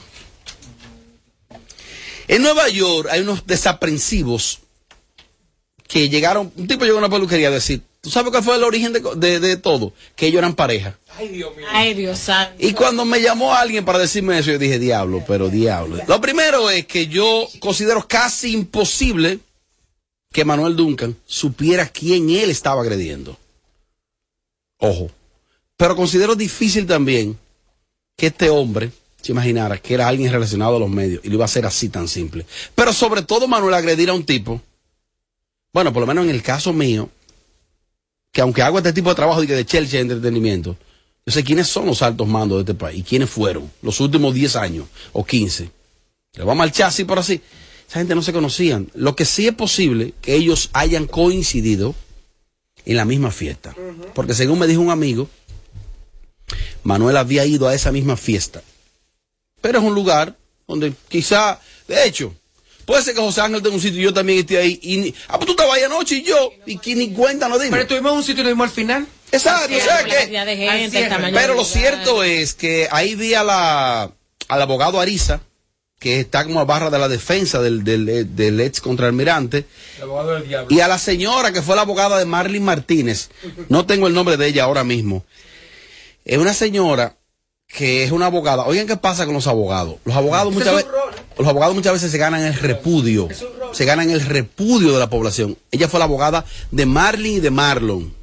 [2.33, 4.61] En Nueva York hay unos desaprensivos
[5.87, 8.64] que llegaron, un tipo llegó a una peluquería a decir, ¿tú sabes cuál fue el
[8.64, 9.92] origen de, de- de todo?
[10.16, 10.99] Que ellos eran pareja.
[11.18, 11.66] Ay, Dios mío.
[11.71, 12.55] Ay, Dios santo.
[12.59, 16.03] Y cuando me llamó alguien para decirme eso, yo dije, diablo, pero diablo.
[16.09, 19.40] Lo primero es que yo considero casi imposible
[20.33, 23.37] que Manuel Duncan supiera quién él estaba agrediendo.
[24.79, 25.11] Ojo.
[25.77, 27.38] Pero considero difícil también
[28.16, 28.90] que este hombre
[29.22, 31.88] se imaginara que era alguien relacionado a los medios y lo iba a hacer así
[31.88, 32.44] tan simple.
[32.74, 34.61] Pero sobre todo Manuel agredir a un tipo,
[35.72, 37.08] bueno, por lo menos en el caso mío,
[38.32, 40.76] que aunque hago este tipo de trabajo de, que de Chelsea de entretenimiento,
[41.24, 44.35] yo sé quiénes son los altos mandos de este país y quiénes fueron los últimos
[44.35, 45.70] 10 años o 15.
[46.35, 47.40] Le vamos al chasis por así.
[47.88, 48.90] Esa gente no se conocían.
[48.94, 51.94] Lo que sí es posible que ellos hayan coincidido
[52.85, 53.74] en la misma fiesta.
[54.14, 55.28] Porque según me dijo un amigo,
[56.82, 58.62] Manuel había ido a esa misma fiesta.
[59.62, 60.37] Pero es un lugar
[60.68, 62.35] donde quizá, de hecho,
[62.85, 64.79] puede ser que José Ángel tenga un sitio y yo también esté ahí.
[64.83, 67.57] Y ni- ah, pues tú estabas ahí anoche y yo, y que ni cuenta no
[67.59, 67.70] dimos.
[67.70, 69.07] Pero estuvimos en un sitio y lo vimos al final.
[69.31, 70.27] Exacto, o es, sea la que-
[71.40, 74.11] Pero lo cierto es que ahí vi a la,
[74.48, 75.40] al abogado Ariza,
[75.98, 79.64] que está como a barra de la defensa del, del, del ex contraalmirante,
[79.98, 80.75] El abogado del diablo.
[80.77, 83.31] y a la señora que fue la abogada de Marlene Martínez.
[83.68, 85.25] No tengo el nombre de ella ahora mismo.
[86.25, 87.16] Es una señora
[87.72, 88.64] que es una abogada.
[88.66, 89.96] Oigan qué pasa con los abogados.
[90.04, 90.90] Los abogados muchas es veces,
[91.38, 93.28] los abogados muchas veces se ganan el repudio.
[93.72, 95.56] Se ganan el repudio de la población.
[95.70, 98.14] Ella fue la abogada de Marlene y de Marlon.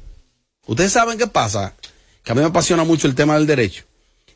[0.66, 1.74] Ustedes saben qué pasa,
[2.22, 3.84] que a mí me apasiona mucho el tema del derecho.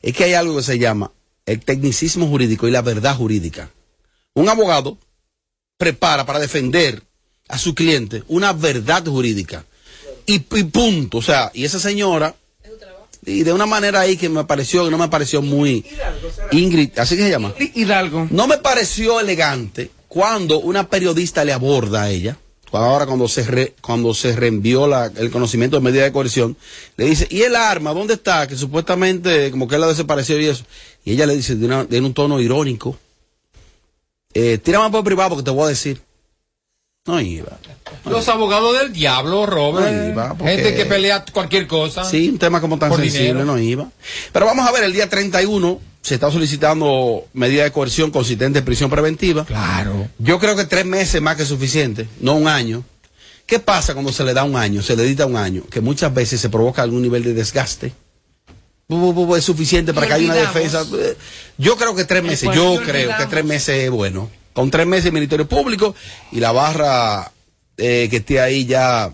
[0.03, 1.12] Es que hay algo que se llama
[1.46, 3.70] el tecnicismo jurídico y la verdad jurídica.
[4.35, 4.98] Un abogado
[5.79, 7.03] prepara para defender
[7.48, 9.64] a su cliente una verdad jurídica.
[10.27, 11.18] Y, y punto.
[11.18, 12.35] O sea, y esa señora,
[13.27, 15.85] y de una manera ahí que me pareció, que no me pareció muy
[16.53, 17.53] Ingrid, así que se llama.
[17.75, 18.29] Hidalgo.
[18.31, 22.37] No me pareció elegante cuando una periodista le aborda a ella,
[22.71, 26.57] cuando ahora cuando se re- cuando se reenvió la- el conocimiento de medida de coerción,
[26.97, 28.47] le dice, ¿y el arma dónde está?
[28.47, 30.65] Que supuestamente como que él la desapareció y eso.
[31.05, 32.97] Y ella le dice de, una- de un tono irónico,
[34.35, 36.01] eh, tírame por privado porque te voy a decir.
[37.07, 37.59] No iba.
[38.07, 39.93] Los abogados del diablo, Robert.
[39.95, 42.05] No iba, porque- Gente que pelea cualquier cosa.
[42.05, 43.45] Sí, un tema como tan sensible dinero.
[43.45, 43.88] no iba.
[44.33, 48.64] Pero vamos a ver, el día 31 se está solicitando medida de coerción consistente en
[48.64, 49.45] prisión preventiva.
[49.45, 50.09] Claro.
[50.19, 52.85] Yo creo que tres meses más que suficiente, no un año.
[53.45, 55.62] ¿Qué pasa cuando se le da un año, se le edita un año?
[55.71, 57.93] Que muchas veces se provoca algún nivel de desgaste.
[59.37, 60.87] Es suficiente para que haya una defensa.
[60.99, 61.17] Eh,
[61.59, 64.31] Yo creo que tres meses, yo creo que tres meses es bueno.
[64.55, 65.95] Con tres meses de Ministerio Público
[66.33, 67.31] y la barra
[67.77, 69.12] eh, que esté ahí ya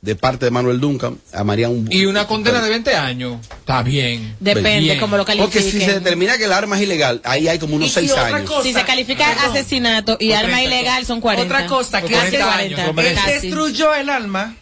[0.00, 1.88] de parte de Manuel Duncan, amaría un...
[1.90, 3.40] Y una condena de 20 años.
[3.58, 4.36] Está bien.
[4.38, 5.00] Depende Bien.
[5.00, 6.04] cómo lo Porque si se califiquen.
[6.04, 8.50] determina que el arma es ilegal, ahí hay como unos seis años.
[8.62, 10.64] Si se califica asesinato y arma 30.
[10.64, 11.52] ilegal son 40.
[11.52, 12.84] Otra cosa, que él, 40.
[13.08, 13.48] él casi.
[13.48, 14.56] destruyó el arma.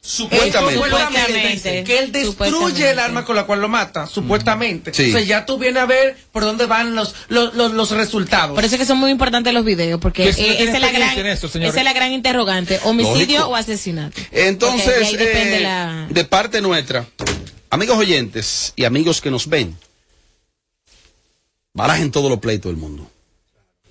[0.00, 0.74] Supuestamente.
[0.74, 1.48] Que Supuestamente.
[1.52, 4.94] dice, Que él destruye el arma con la cual lo mata, supuestamente.
[4.94, 5.10] Sí.
[5.10, 8.54] O sea, ya tú vienes a ver por dónde van los, los, los, los resultados.
[8.54, 10.62] Por eso es que son muy importantes los videos, porque Que eh, si no tiene
[10.64, 11.46] esa, es la gran, esa
[11.78, 13.48] es la gran interrogante, homicidio Lógico.
[13.48, 14.20] o asesinato.
[14.30, 16.06] Entonces, eh, la...
[16.08, 17.04] de parte nuestra,
[17.68, 19.76] amigos oyentes y amigos que nos ven,
[21.74, 23.10] barajen todos los pleitos del mundo.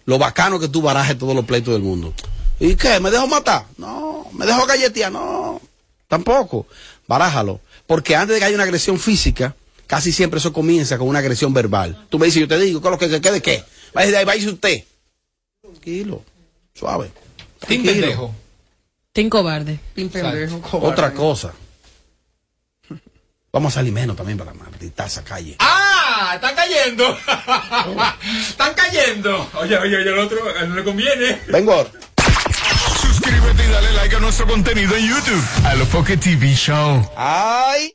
[0.06, 2.13] Lo bacano que tú barajes todos los pleitos del mundo.
[2.60, 3.00] ¿Y qué?
[3.00, 3.65] ¿Me dejo matar?
[3.78, 4.26] No.
[4.32, 5.12] ¿Me dejo galletear?
[5.12, 5.62] No.
[6.08, 6.67] Tampoco.
[7.08, 7.62] Barájalo.
[7.86, 11.54] Porque antes de que haya una agresión física, casi siempre eso comienza con una agresión
[11.54, 12.06] verbal.
[12.10, 13.63] Tú me dices, yo te digo, ¿qué es lo que, que, de qué?
[13.93, 14.84] Váyase de ahí, váyase usted.
[15.62, 16.24] Tranquilo.
[16.74, 17.12] Suave.
[17.60, 17.91] Tranquilo.
[17.91, 18.36] pendejo.
[19.13, 19.80] Ten cobarde.
[20.72, 21.54] Otra cosa.
[23.52, 25.56] Vamos a salir menos también para maldita esa calle.
[25.60, 26.34] ¡Ah!
[26.36, 27.17] ¡Están cayendo!
[28.50, 29.50] ¡Están cayendo!
[29.56, 31.41] Oye, oye, oye, el otro a no le conviene.
[31.48, 31.89] Vengo ahora.
[33.58, 35.43] Suscríbete y dale like a nuestro contenido en YouTube.
[35.65, 37.10] Alofoque TV Show.
[37.15, 37.91] ¡Ay!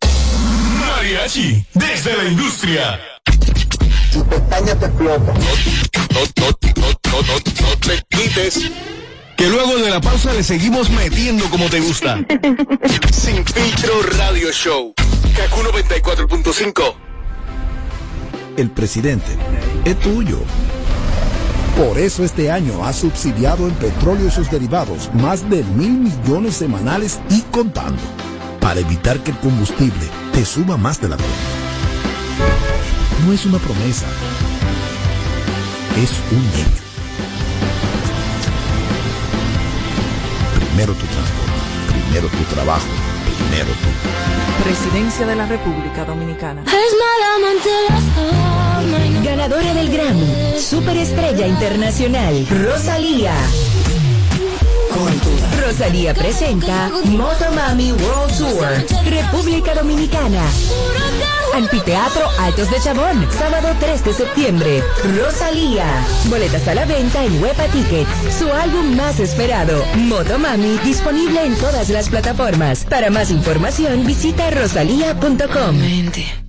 [0.80, 3.00] Mariachi, desde la industria.
[4.12, 5.32] Tu pestaña te explota.
[5.32, 8.70] No, no, no, no, no, no te quites.
[9.36, 12.18] Que luego de la pausa le seguimos metiendo como te gusta.
[13.12, 14.94] Sin filtro radio show.
[15.36, 16.94] Kaku 94.5.
[18.56, 19.36] El presidente
[19.84, 20.40] es tuyo.
[21.82, 26.54] Por eso este año ha subsidiado en petróleo y sus derivados más de mil millones
[26.54, 28.00] semanales y contando,
[28.60, 31.34] para evitar que el combustible te suba más de la cuenta.
[33.26, 34.06] No es una promesa,
[36.00, 36.82] es un hecho.
[40.54, 42.86] Primero tu transporte, primero tu trabajo,
[43.26, 44.41] primero tú.
[44.62, 46.62] Presidencia de la República Dominicana.
[49.24, 53.34] Ganadora del Grammy, Superestrella Internacional, Rosalía.
[55.60, 60.44] Rosalía presenta Motomami World Tour, República Dominicana.
[61.54, 64.82] Anfiteatro Altos de Chabón, sábado 3 de septiembre.
[65.18, 65.86] Rosalía.
[66.26, 68.36] Boletas a la venta en Huepa Tickets.
[68.38, 72.84] Su álbum más esperado, Motomami, disponible en todas las plataformas.
[72.84, 76.41] Para más información, visita rosalía.com.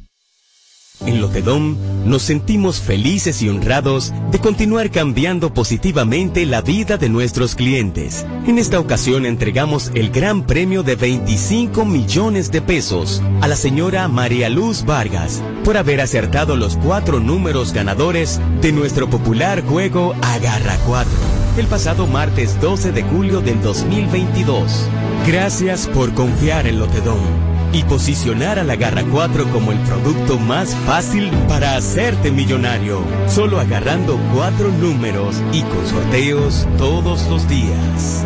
[1.05, 7.55] En Lotedom nos sentimos felices y honrados de continuar cambiando positivamente la vida de nuestros
[7.55, 8.25] clientes.
[8.47, 14.07] En esta ocasión entregamos el gran premio de 25 millones de pesos a la señora
[14.07, 20.77] María Luz Vargas por haber acertado los cuatro números ganadores de nuestro popular juego Agarra
[20.85, 21.11] 4
[21.57, 24.87] el pasado martes 12 de julio del 2022.
[25.27, 30.75] Gracias por confiar en Lotedom y posicionar a la Garra 4 como el producto más
[30.85, 38.23] fácil para hacerte millonario, solo agarrando cuatro números y con sorteos todos los días.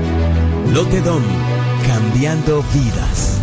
[0.73, 1.23] Lotedom,
[1.87, 3.39] cambiando vidas.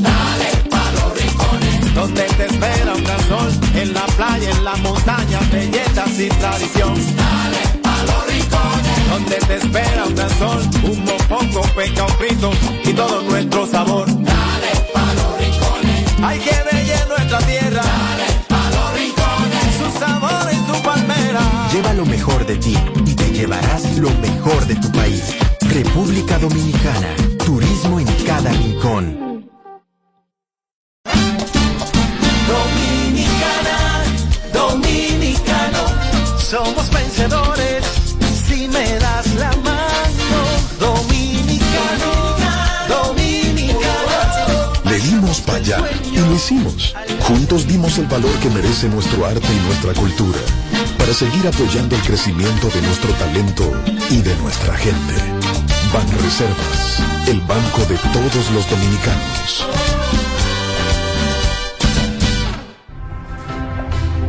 [0.00, 4.76] Dale pa' los rincones, donde te espera un gran sol, en la playa, en la
[4.76, 6.94] montaña, belletas y tradición.
[7.16, 12.50] Dale pa' los rincones, donde te espera un gran sol, un mopongo, peca, un frito
[12.84, 14.23] y todo nuestro sabor.
[16.24, 17.82] Hay que bella nuestra tierra.
[17.82, 21.68] Dale pa' los rincones, su sabor y su palmera.
[21.72, 25.34] Lleva lo mejor de ti y te llevarás lo mejor de tu país.
[25.60, 27.14] República Dominicana.
[27.44, 29.33] Turismo en cada rincón.
[46.34, 46.94] Hicimos.
[47.20, 50.38] Juntos dimos el valor que merece nuestro arte y nuestra cultura
[50.98, 53.70] para seguir apoyando el crecimiento de nuestro talento
[54.10, 55.14] y de nuestra gente.
[55.92, 59.66] Banreservas, el banco de todos los dominicanos.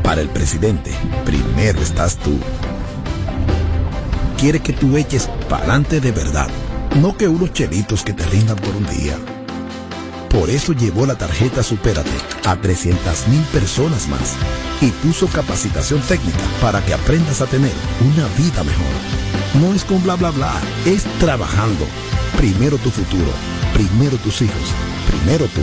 [0.04, 0.92] Para el presidente,
[1.26, 2.38] primero estás tú.
[4.38, 6.50] Quiere que tú eches pa'lante de verdad,
[7.02, 9.18] no que unos chelitos que te rindan por un día.
[10.36, 12.12] Por eso llevó la tarjeta Supérate
[12.44, 14.36] a 300 mil personas más
[14.82, 17.72] y puso capacitación técnica para que aprendas a tener
[18.02, 19.62] una vida mejor.
[19.62, 20.52] No es con bla bla bla,
[20.86, 21.88] es trabajando.
[22.36, 23.32] Primero tu futuro,
[23.74, 24.74] primero tus hijos,
[25.08, 25.62] primero tú.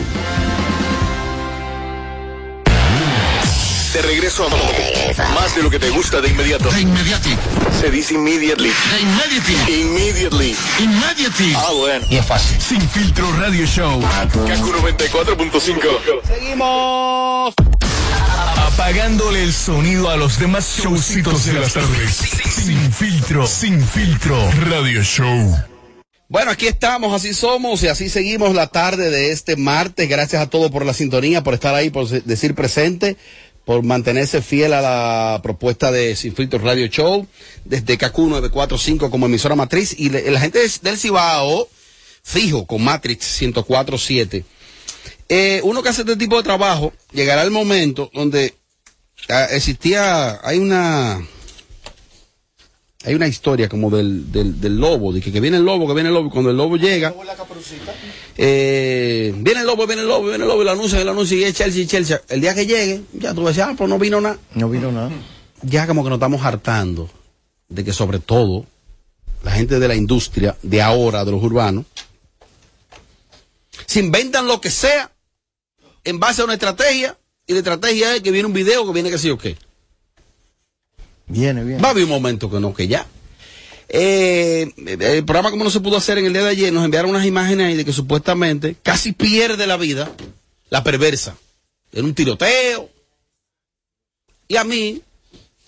[3.93, 6.71] De regreso a más de lo que te gusta de inmediato.
[6.71, 7.37] De inmediati.
[7.79, 8.69] Se dice immediately.
[8.69, 9.81] De immediati.
[9.81, 10.55] Immediately.
[10.79, 11.53] Immediati.
[11.55, 12.03] Ah, bueno.
[12.09, 12.59] Y es fácil.
[12.59, 14.01] Sin filtro radio show.
[14.01, 16.21] Kaku 94.5.
[16.27, 17.53] Seguimos.
[18.57, 22.15] Apagándole el sonido a los demás showcitos de las tardes.
[22.15, 23.45] Sin filtro.
[23.45, 24.35] Sin filtro
[24.71, 25.55] radio show.
[26.29, 30.09] Bueno, aquí estamos, así somos y así seguimos la tarde de este martes.
[30.09, 33.17] Gracias a todos por la sintonía, por estar ahí, por decir presente,
[33.65, 37.25] por mantenerse fiel a la propuesta de Sin Filtro Radio Show,
[37.63, 41.69] desde Kaku 945 como emisora matriz y le- la gente del Cibao,
[42.23, 44.43] fijo, con Matrix 1047.
[45.29, 48.53] Eh, uno que hace este tipo de trabajo, llegará el momento donde
[49.29, 51.25] ah, existía, hay una,
[53.05, 55.93] hay una historia como del, del, del lobo, de que, que viene el lobo, que
[55.93, 57.13] viene el lobo, y cuando el lobo llega,
[58.37, 61.11] eh, viene el lobo, viene el lobo, viene el lobo, y lo anuncia, y lo
[61.11, 62.21] anuncia, y es Chelsea, Chelsea.
[62.29, 64.37] El día que llegue, ya tú vas a decir, ah, pues no vino nada.
[64.55, 65.11] No vino nada.
[65.63, 67.09] Ya como que nos estamos hartando
[67.67, 68.65] de que sobre todo
[69.43, 71.85] la gente de la industria de ahora, de los urbanos,
[73.85, 75.11] se inventan lo que sea
[76.05, 79.09] en base a una estrategia, y la estrategia es que viene un video, que viene
[79.09, 79.57] que sí o qué.
[81.27, 81.81] Viene, viene.
[81.81, 83.05] Va a haber un momento que no, que ya.
[83.89, 87.11] Eh, el programa como no se pudo hacer en el día de ayer, nos enviaron
[87.11, 90.11] unas imágenes ahí de que supuestamente casi pierde la vida
[90.69, 91.37] la perversa
[91.91, 92.89] en un tiroteo.
[94.47, 95.01] Y a mí,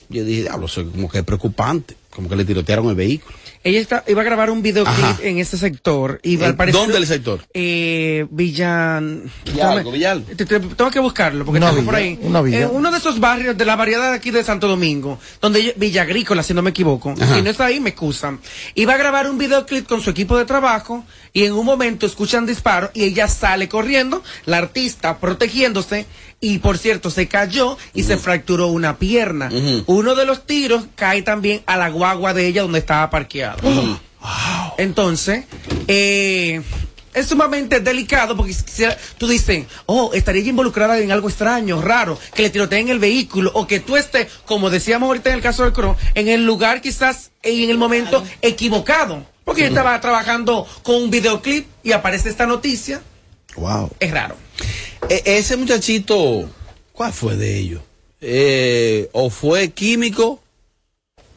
[0.10, 3.38] yo dije, diablo, como que es preocupante, como que le tirotearon el vehículo.
[3.66, 5.18] Ella está, iba a grabar un videoclip Ajá.
[5.24, 6.20] en ese sector.
[6.22, 7.40] Y ¿En al parecer- dónde el sector?
[7.52, 9.24] Eh, Villan.
[9.44, 10.26] Villalgo, Villalgo.
[10.36, 12.20] Te- te- tengo que buscarlo porque villa, por ahí.
[12.22, 12.60] una villa.
[12.62, 16.04] Eh, uno de esos barrios de la variedad de aquí de Santo Domingo, donde Villa
[16.04, 17.16] Agrícola, si no me equivoco.
[17.20, 17.36] Ajá.
[17.38, 18.40] Si no está ahí, me excusan.
[18.76, 22.46] Iba a grabar un videoclip con su equipo de trabajo y en un momento escuchan
[22.46, 26.06] disparos y ella sale corriendo, la artista protegiéndose
[26.40, 29.50] y por cierto se cayó y se fracturó una pierna.
[29.86, 33.60] Uno de los tiros cae también a la guagua de ella donde estaba parqueado.
[34.78, 35.46] Entonces,
[35.88, 36.62] eh,
[37.16, 38.54] es sumamente delicado porque
[39.18, 43.66] tú dices, oh, estaría involucrada en algo extraño, raro, que le tiroteen el vehículo o
[43.66, 47.32] que tú estés, como decíamos ahorita en el caso del Cro, en el lugar quizás
[47.42, 49.26] y en el momento equivocado.
[49.46, 53.02] Porque ella estaba trabajando con un videoclip y aparece esta noticia.
[53.58, 53.92] Wow.
[54.00, 54.36] Es raro.
[55.10, 56.50] E- ese muchachito,
[56.94, 57.82] ¿cuál fue de ellos?
[58.22, 60.42] Eh, o fue químico,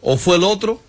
[0.00, 0.80] o fue el otro,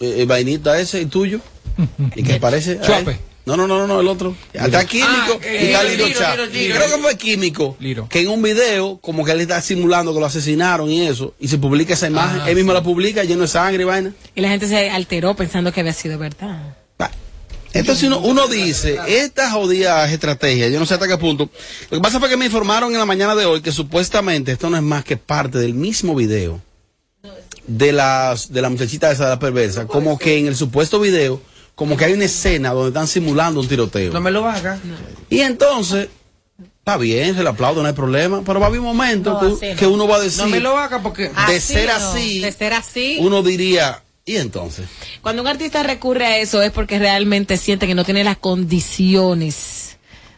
[0.00, 1.40] eh, el vainita ese, el tuyo,
[2.16, 2.80] y que parece.
[2.80, 3.18] Chuape.
[3.44, 4.36] No, no, no, no, el otro.
[4.52, 6.20] Está químico Ah, y eh, está Liro, Liro.
[6.30, 6.76] Liro, Liro.
[6.76, 7.76] Creo que fue químico.
[7.80, 8.08] Liro.
[8.08, 11.48] Que en un video, como que él está simulando que lo asesinaron y eso, y
[11.48, 14.12] se publica esa imagen, Ah, él mismo la publica lleno de sangre y vaina.
[14.36, 16.76] Y la gente se alteró pensando que había sido verdad.
[17.74, 21.48] Entonces uno, uno dice, esta jodida estrategia, yo no sé hasta qué punto.
[21.90, 24.68] Lo que pasa fue que me informaron en la mañana de hoy que supuestamente esto
[24.68, 26.60] no es más que parte del mismo video
[27.66, 29.86] de las de la muchachita esa de la perversa.
[29.86, 31.40] Como que en el supuesto video,
[31.74, 34.12] como que hay una escena donde están simulando un tiroteo.
[34.12, 34.78] No me lo haga.
[35.30, 36.08] Y entonces,
[36.78, 39.40] está bien, se le aplaude, no hay problema, pero va a haber un momento No,
[39.40, 39.76] que, así no.
[39.78, 41.30] que uno va a decir, No me lo haga porque...
[41.48, 41.94] de ser no.
[41.94, 43.16] así, De ser así.
[43.20, 44.86] uno diría, ¿y entonces?
[45.20, 49.88] Cuando un artista recurre a eso es porque realmente siente que no tiene las condiciones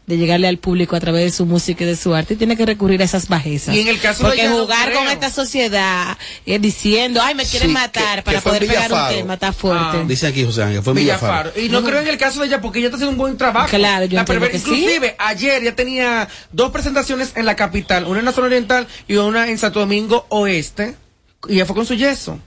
[0.07, 2.59] de llegarle al público a través de su música y de su arte y tiene
[2.59, 3.75] que recurrir a esas bajezas.
[3.75, 7.47] Y en el caso de porque no jugar con esta sociedad eh, diciendo, ay, me
[7.47, 9.97] quieren Sí, matar que- para que poder pegar un tema, está fuerte.
[9.99, 10.05] Ah.
[10.07, 11.53] Dice aquí José Ángel, fue Villafaro.
[11.53, 11.66] Villafaro.
[11.66, 13.68] Y no creo en el caso de ella porque ella está haciendo un buen trabajo.
[13.70, 14.70] Claro, yo La que sí.
[14.70, 19.14] Inclusive, ayer ya tenía dos presentaciones en la capital, una en la zona oriental y
[19.16, 20.97] una en Santo Domingo Oeste.
[21.48, 22.38] Y ella fue con su yeso.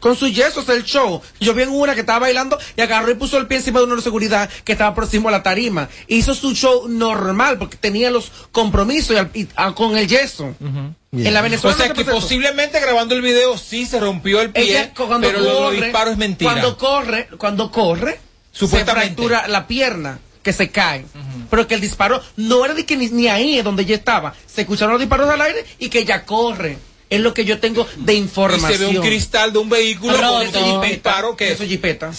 [0.00, 1.20] Con su yeso es el show.
[1.40, 3.86] Yo vi en una que estaba bailando y agarró y puso el pie encima de
[3.86, 5.88] uno de seguridad que estaba próximo a la tarima.
[6.08, 10.54] Hizo su show normal porque tenía los compromisos y al- y- ah, con el yeso.
[10.60, 11.76] En la O Venezuela.
[11.76, 15.06] sea no se que posiblemente grabando el video sí se rompió el pie, Ella cu-
[15.06, 16.50] cuando pero lo de los corre, disparos es mentira.
[16.50, 18.20] Cuando corre, cuando corre,
[18.52, 19.14] se Supuestamente.
[19.14, 21.06] fractura la pierna, que se cae.
[21.50, 24.34] Pero que el disparo no era de que ni, ni ahí es donde ella estaba.
[24.46, 26.78] Se escucharon los disparos al aire y que ella corre.
[27.14, 28.72] Es lo que yo tengo de y información.
[28.72, 30.64] se ve un cristal de un vehículo con Roto.
[30.76, 32.10] un disparo que Eso es jipeta.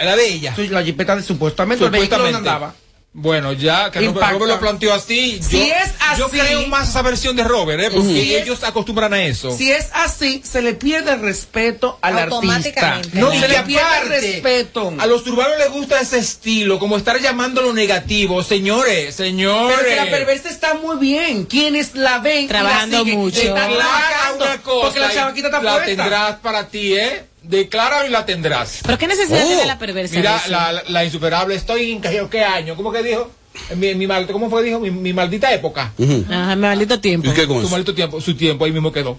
[0.00, 0.54] era de ella.
[0.70, 2.48] La jipeta de supuestamente, el vehículo Supuestamente.
[2.50, 2.74] andaba.
[3.16, 4.32] Bueno, ya que Robert, Impacta.
[4.32, 5.40] Robert lo planteó así.
[5.40, 7.90] Si yo, es yo así- creo más esa versión de Robert, ¿eh?
[7.92, 9.56] porque Si es- ellos acostumbran a eso.
[9.56, 12.34] Si es así, se le pierde el respeto al artista.
[12.34, 13.10] Automáticamente.
[13.20, 14.92] No, Y se le pierde el respeto.
[14.98, 18.42] A los urbanos les gusta ese estilo, como estar llamando lo negativo.
[18.42, 19.76] Señores, señores.
[19.80, 21.44] Pero que la perversa está muy bien.
[21.44, 23.40] Quienes la ven, la Trabajando siguen, mucho.
[23.40, 24.84] están una cosa.
[24.86, 25.86] Porque la chavaquita está La puesta.
[25.86, 27.26] tendrás para ti, ¿eh?
[27.44, 28.80] Declara y la tendrás.
[28.84, 30.16] Pero qué necesidad Oh, tiene la perversa.
[30.16, 33.30] Mira, la, la, la insuperable, estoy en qué, qué año, ¿cómo que dijo?
[33.76, 34.80] mi, mi mal- ¿cómo fue que dijo?
[34.80, 35.92] Mi, mi maldita época.
[36.30, 37.28] Ajá, mi maldito tiempo.
[37.62, 39.18] Su maldito tiempo, su tiempo ahí mismo quedó.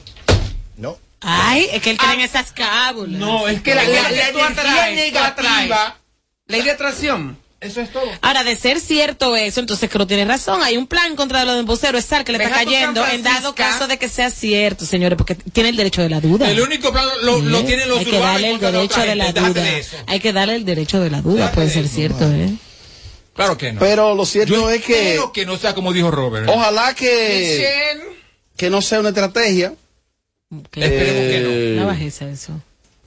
[1.21, 3.19] Ay, es que él cree en esas cábulas.
[3.19, 5.97] No, es Que la, la, la, La energía negativa.
[6.47, 7.37] Ley de atracción.
[7.65, 8.03] Eso es todo.
[8.21, 10.61] Ahora, de ser cierto eso, entonces creo tiene razón.
[10.63, 13.87] Hay un plan contra los embuceros, es que le está Deja cayendo en dado caso
[13.87, 16.49] de que sea cierto, señores, porque tiene el derecho de la duda.
[16.49, 17.63] El único plan lo, lo ¿Eh?
[17.63, 19.49] tienen los Hay que darle el derecho de la duda.
[19.51, 19.85] de.
[20.07, 22.53] Hay que darle el derecho de la duda, puede ser cierto, ¿eh?
[23.35, 23.79] Claro que no.
[23.79, 26.47] Pero lo cierto es que que no sea como dijo Robert.
[26.49, 27.97] ojalá que,
[28.55, 29.73] que no sea una estrategia.
[30.73, 31.49] Esperemos que no.
[31.49, 32.61] Eh, Una bajeza eso.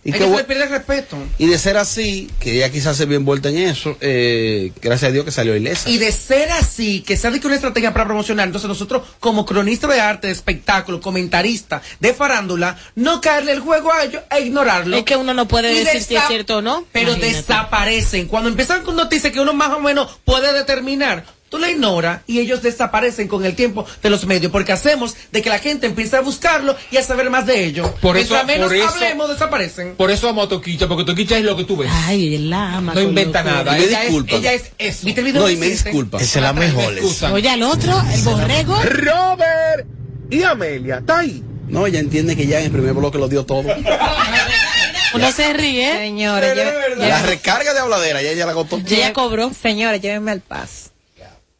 [0.05, 1.18] Y, Es que que se bu- le pierde el respeto.
[1.38, 5.12] y de ser así, que ella quizás se vio envuelta en eso, eh, gracias a
[5.12, 5.90] Dios que salió ilesa.
[5.90, 9.44] Y de ser así, que sea de que una estrategia para promocionar, entonces nosotros como
[9.44, 14.40] cronista de arte, de espectáculo, comentarista, de farándula, no caerle el juego a ellos e
[14.42, 14.96] ignorarlo.
[14.96, 16.84] Es que uno no puede Y decir si es cierto o no.
[16.92, 17.36] Pero Imagínate.
[17.36, 18.28] desaparecen.
[18.28, 22.38] Cuando empiezan con noticias que uno más o menos puede determinar, tú la ignoras y
[22.40, 26.16] ellos desaparecen con el tiempo de los medios, porque hacemos de que la gente empiece
[26.16, 27.88] a buscarlo y a saber más de ellos.
[28.01, 29.94] Por eso- Mientras menos por eso- hablemos, desaparecen.
[29.96, 31.90] Por eso amo a Toquicha, porque Toquicha es lo que tú ves.
[31.92, 32.94] Ay, él la ama.
[32.94, 33.76] No inventa nada.
[33.76, 35.07] Y me Ella es, ella es eso.
[35.07, 36.18] ¿Viste el video No, y me disculpa.
[36.18, 36.94] Esa es la mejor.
[37.32, 38.76] Oye, al otro, el borrego.
[38.82, 39.86] Robert
[40.30, 41.42] y Amelia, ¿está ahí?
[41.68, 43.62] No, ella entiende que ya en el primer bloque lo dio todo.
[45.14, 45.92] Uno se ríe.
[45.96, 46.57] Señores,
[46.99, 48.80] La recarga de habladera, ya ella la agotó.
[48.86, 49.51] Ella cobró.
[49.61, 50.88] señores, llévenme al paz.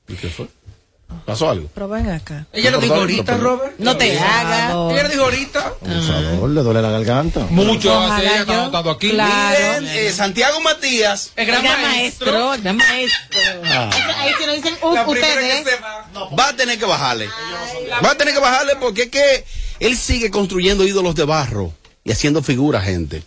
[0.09, 0.47] ¿Y qué fue?
[1.25, 1.71] ¿Pasó algo?
[1.75, 2.47] Pero ven acá.
[2.53, 3.37] Ella lo dijo ahorita.
[3.39, 3.75] Robert.
[3.79, 4.71] No te hagas.
[4.93, 5.75] Ella lo dijo ahorita.
[5.83, 7.47] Abusador, le duele la garganta.
[7.51, 9.11] Mucho Ojalá hace ella está anotando aquí.
[9.11, 9.81] Claro.
[9.81, 11.33] Miren, eh, Santiago Matías.
[11.37, 12.27] El El gran, maestro.
[12.33, 13.41] maestro, el gran maestro.
[14.19, 15.79] Ahí se lo dicen uh, La primera ustedes.
[16.39, 17.29] Va a tener que bajarle.
[18.05, 19.45] Va a tener que bajarle porque es que
[19.81, 21.73] él sigue construyendo ídolos de barro
[22.05, 23.23] y haciendo figuras, gente.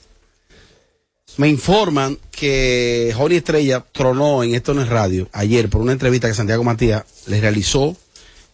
[1.37, 6.27] Me informan que Jorge Estrella tronó en Esto no es Radio ayer por una entrevista
[6.27, 7.95] que Santiago Matías le realizó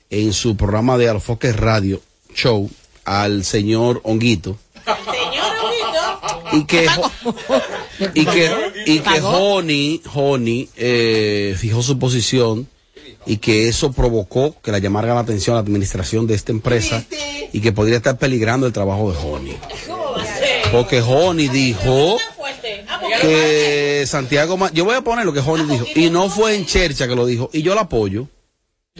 [0.10, 2.02] en su programa de Alfoque Radio
[2.34, 2.70] Show
[3.06, 4.58] al señor Honguito.
[6.54, 6.88] Y que,
[8.14, 8.52] y que,
[8.86, 9.22] y que.
[9.22, 12.68] Honey, Honey, eh, fijó su posición
[13.26, 17.04] y que eso provocó que la llamara la atención a la administración de esta empresa
[17.52, 19.58] y que podría estar peligrando el trabajo de Honey.
[20.72, 22.18] Porque Honey dijo
[23.22, 27.08] que Santiago, yo voy a poner lo que Honey dijo y no fue en Chercha
[27.08, 28.28] que lo dijo y yo lo apoyo.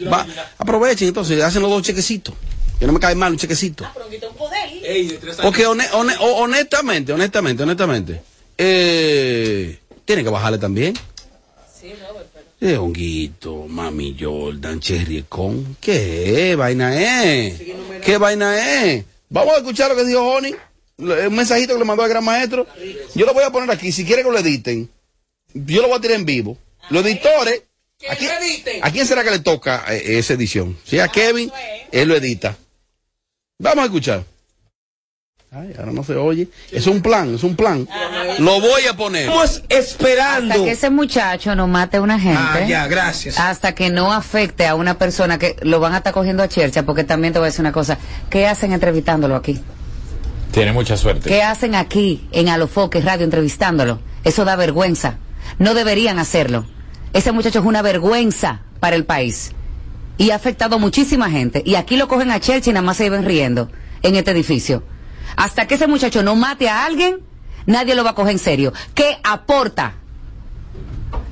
[0.00, 0.26] Va,
[0.58, 2.34] aprovechen entonces, hacen los dos chequecitos.
[2.78, 3.84] Que no me cae mal un chequecito.
[3.84, 5.14] Años.
[5.42, 8.22] Porque honestamente, honestamente, honestamente,
[8.56, 10.94] eh, tiene que bajarle también.
[12.60, 15.76] Eh, honguito, mami Jordan, Cherry con.
[15.80, 17.60] ¿Qué vaina es?
[18.04, 19.04] ¿Qué vaina es?
[19.28, 20.54] Vamos a escuchar lo que dijo Honey.
[20.98, 22.66] Un mensajito que le mandó al gran maestro.
[23.14, 23.92] Yo lo voy a poner aquí.
[23.92, 24.90] Si quiere que lo editen,
[25.54, 26.58] yo lo voy a tirar en vivo.
[26.90, 27.62] Los editores.
[28.08, 28.30] ¿A quién,
[28.80, 30.76] a quién será que le toca eh, esa edición?
[30.84, 31.50] Si a Kevin,
[31.90, 32.56] él lo edita.
[33.58, 34.24] Vamos a escuchar.
[35.50, 36.48] Ay, ahora no se oye.
[36.70, 37.88] Es un plan, es un plan.
[38.38, 39.22] Lo voy a poner.
[39.22, 40.52] Estamos esperando.
[40.52, 42.38] Hasta que ese muchacho no mate a una gente.
[42.38, 43.38] Ah, ya, gracias.
[43.38, 46.84] Hasta que no afecte a una persona que lo van a estar cogiendo a chercha,
[46.84, 47.98] porque también te voy a decir una cosa.
[48.30, 49.60] ¿Qué hacen entrevistándolo aquí?
[50.58, 51.28] Tiene mucha suerte.
[51.28, 54.00] ¿Qué hacen aquí en Alofoque Radio entrevistándolo?
[54.24, 55.18] Eso da vergüenza.
[55.60, 56.66] No deberían hacerlo.
[57.12, 59.52] Ese muchacho es una vergüenza para el país.
[60.16, 61.62] Y ha afectado a muchísima gente.
[61.64, 63.70] Y aquí lo cogen a Church y nada más se iban riendo
[64.02, 64.82] en este edificio.
[65.36, 67.18] Hasta que ese muchacho no mate a alguien,
[67.66, 68.72] nadie lo va a coger en serio.
[68.94, 69.94] ¿Qué aporta?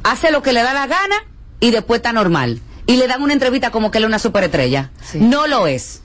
[0.04, 1.16] Hace lo que le da la gana
[1.58, 2.60] y después está normal.
[2.86, 4.92] Y le dan una entrevista como que él es una superestrella.
[5.14, 6.02] No lo es.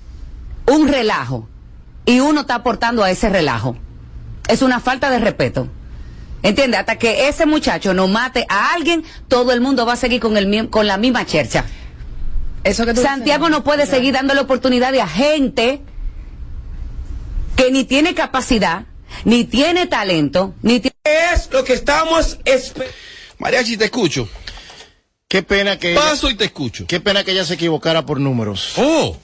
[0.66, 1.48] Un relajo.
[2.06, 3.78] Y uno está aportando a ese relajo.
[4.48, 5.68] Es una falta de respeto.
[6.44, 6.78] ¿Entiende?
[6.78, 10.38] Hasta que ese muchacho no mate a alguien, todo el mundo va a seguir con,
[10.38, 11.66] el, con la misma chercha.
[12.64, 15.82] Eso que tú Santiago dices, no puede seguir dándole oportunidades a gente
[17.56, 18.86] que ni tiene capacidad,
[19.24, 20.96] ni tiene talento, ni tiene...
[21.04, 22.96] Es lo que estamos esperando.
[23.40, 24.28] Mariachi, te escucho.
[25.28, 25.96] Qué pena que.
[25.96, 26.86] Paso y te escucho.
[26.88, 28.74] Qué pena que ella se equivocara por números.
[28.78, 29.18] Oh.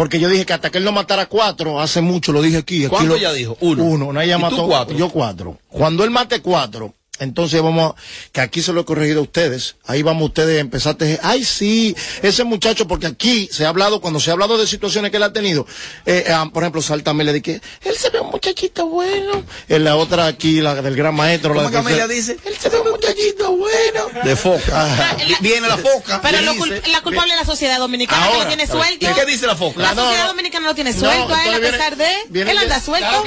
[0.00, 2.84] Porque yo dije que hasta que él no matara cuatro, hace mucho, lo dije aquí.
[2.84, 3.58] aquí ¿Cuánto lo- ella dijo?
[3.60, 3.84] Uno.
[3.84, 4.96] Uno, no ella ¿Y tú mató cuatro?
[4.96, 5.58] Yo cuatro.
[5.68, 7.94] Cuando él mate cuatro, entonces vamos a,
[8.32, 9.76] que aquí se lo he corregido a ustedes.
[9.86, 11.20] Ahí vamos ustedes a empezar a tejer.
[11.22, 15.10] Ay, sí, ese muchacho, porque aquí se ha hablado, cuando se ha hablado de situaciones
[15.10, 15.66] que él ha tenido,
[16.06, 19.44] eh, ah, por ejemplo, Saltame le dije, él se ve un muchachito bueno.
[19.68, 21.54] En la otra aquí, la del gran maestro.
[21.54, 22.36] ¿Cómo la se- dice?
[22.44, 24.06] Él se ve un muchachito bueno.
[24.24, 25.16] De foca.
[25.40, 26.20] Viene la foca.
[26.22, 28.64] Pero lo cul- la culpable es la sociedad dominicana que lo tiene.
[29.00, 29.80] ¿y qué dice la foca?
[29.80, 30.28] La No, sociedad no.
[30.30, 32.16] dominicana lo tiene No, suelto a él, a pesar viene- de.
[32.30, 33.24] viene él anda suelto.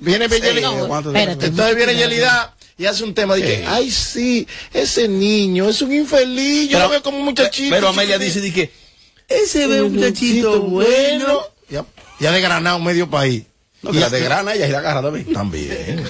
[0.00, 0.70] Viene Yelida.
[0.70, 1.10] No.
[1.14, 5.92] Entonces viene Yelida y hace un tema de que, ay, sí, ese niño es un
[5.92, 6.70] infeliz.
[6.70, 7.74] Yo Pero- lo veo como un muchachito.
[7.74, 8.70] Pero Amelia dice de que
[9.28, 11.42] ese ve un muchachito bueno.
[11.68, 11.84] Ya,
[12.20, 13.42] ya de granado medio país.
[13.82, 15.32] No, que la de grana ella y la agarra también.
[15.32, 16.04] También.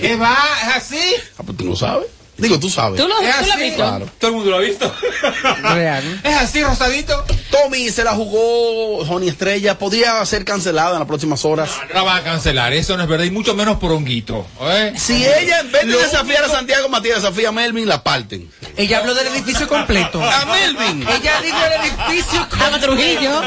[0.00, 0.36] ¿Qué va?
[0.62, 1.14] ¿Es así?
[1.38, 2.06] Ah, pues tú lo sabes.
[2.42, 3.00] Digo, tú sabes.
[3.00, 3.60] ¿Tú lo- Es tú lo has así.
[3.62, 3.76] visto?
[3.76, 4.08] Claro.
[4.18, 4.94] Todo el mundo lo ha visto.
[6.24, 7.24] ¿Es así, Rosadito?
[7.50, 9.78] Tommy se la jugó Joni Estrella.
[9.78, 11.70] Podría ser cancelada en las próximas horas.
[11.88, 14.46] No la va a cancelar, eso no es verdad, y mucho menos por honguito.
[14.62, 14.92] ¿eh?
[14.96, 18.50] Si ella en vez de Lo desafiar a Santiago Matías desafía a Melvin, la parten.
[18.76, 20.22] Ella habló del edificio completo.
[20.22, 21.02] A Melvin.
[21.06, 22.40] Ella dijo el edificio
[22.74, 23.40] A Trujillo.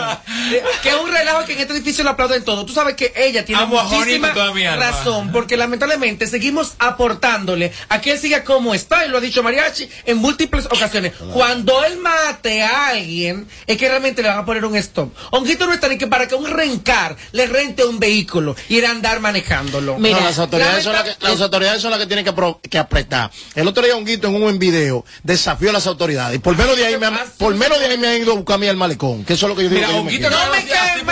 [0.83, 2.65] Que es un relajo que en este edificio lo aplauden todo.
[2.65, 4.31] Tú sabes que ella tiene Amo muchísima
[4.75, 9.43] razón, porque lamentablemente seguimos aportándole a que él siga como está, y lo ha dicho
[9.43, 11.13] Mariachi en múltiples ocasiones.
[11.33, 15.13] Cuando él mate a alguien, es que realmente le van a poner un stop.
[15.31, 18.85] Honguito no está ni que para que un rencar le rente un vehículo y ir
[18.85, 19.97] a andar manejándolo.
[19.97, 23.31] No, las, autoridades son las que, las autoridades son las que tienen que, apretar.
[23.55, 26.35] El otro día un guito en un buen video desafió a las autoridades.
[26.35, 28.35] Y por menos de ahí me han, por menos de ahí me han ido a
[28.35, 29.25] buscar a mí al malecón.
[29.25, 29.81] Que eso es lo que yo digo.
[29.81, 31.03] Mira, que yo me Honguito no me cae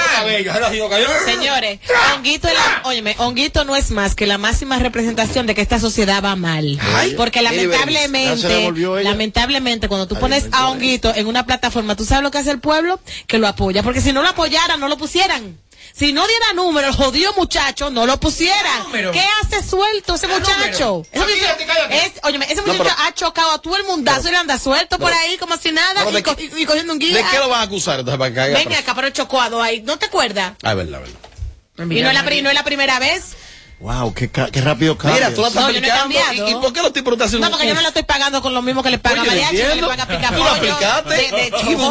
[1.26, 1.80] Señores,
[2.16, 6.24] Honguito, la- óyeme, Honguito no es más que la máxima representación de que esta sociedad
[6.24, 6.80] va mal.
[6.96, 8.72] Ay, Porque lamentablemente,
[9.04, 12.60] lamentablemente, cuando tú pones a Honguito en una plataforma, ¿tú sabes lo que hace el
[12.60, 13.00] pueblo?
[13.28, 13.84] Que lo apoya.
[13.84, 15.58] Porque si no lo apoyaran, no lo pusieran.
[15.96, 18.84] Si no diera número, el jodido muchacho, no lo pusieran.
[18.84, 19.12] número?
[19.12, 21.06] ¿Qué hace suelto ese muchacho?
[21.12, 21.56] Ese muchacho,
[21.92, 24.58] es, óyeme, ese No, muchacho pero- ha chocado a todo el mundazo y le anda
[24.58, 27.18] suelto por ahí como si nada y, de co- qué- y- y cogiendo un guía.
[27.18, 28.00] ¿De qué lo van a acusar?
[28.00, 29.82] Entonces, para que caiga Venga acá, pero chocó a dos ahí.
[29.84, 30.54] ¿No te acuerdas?
[30.64, 31.92] Ah, verdad, verdad.
[31.96, 33.36] Y no es la, pri- no es la primera vez.
[33.80, 35.16] Wow, qué, ca- qué rápido cambia.
[35.30, 36.48] Mira, tú la estás No, yo no he aplicando.
[36.48, 38.04] ¿Y, y por qué los tipos no te hacen No, porque yo no lo estoy
[38.04, 39.88] pagando con lo mismo que le pagan a Oye, Mariachi, que le entiendo.
[39.90, 41.10] pagan a pica Tú lo aplicaste.
[41.16, 41.82] de, de Y un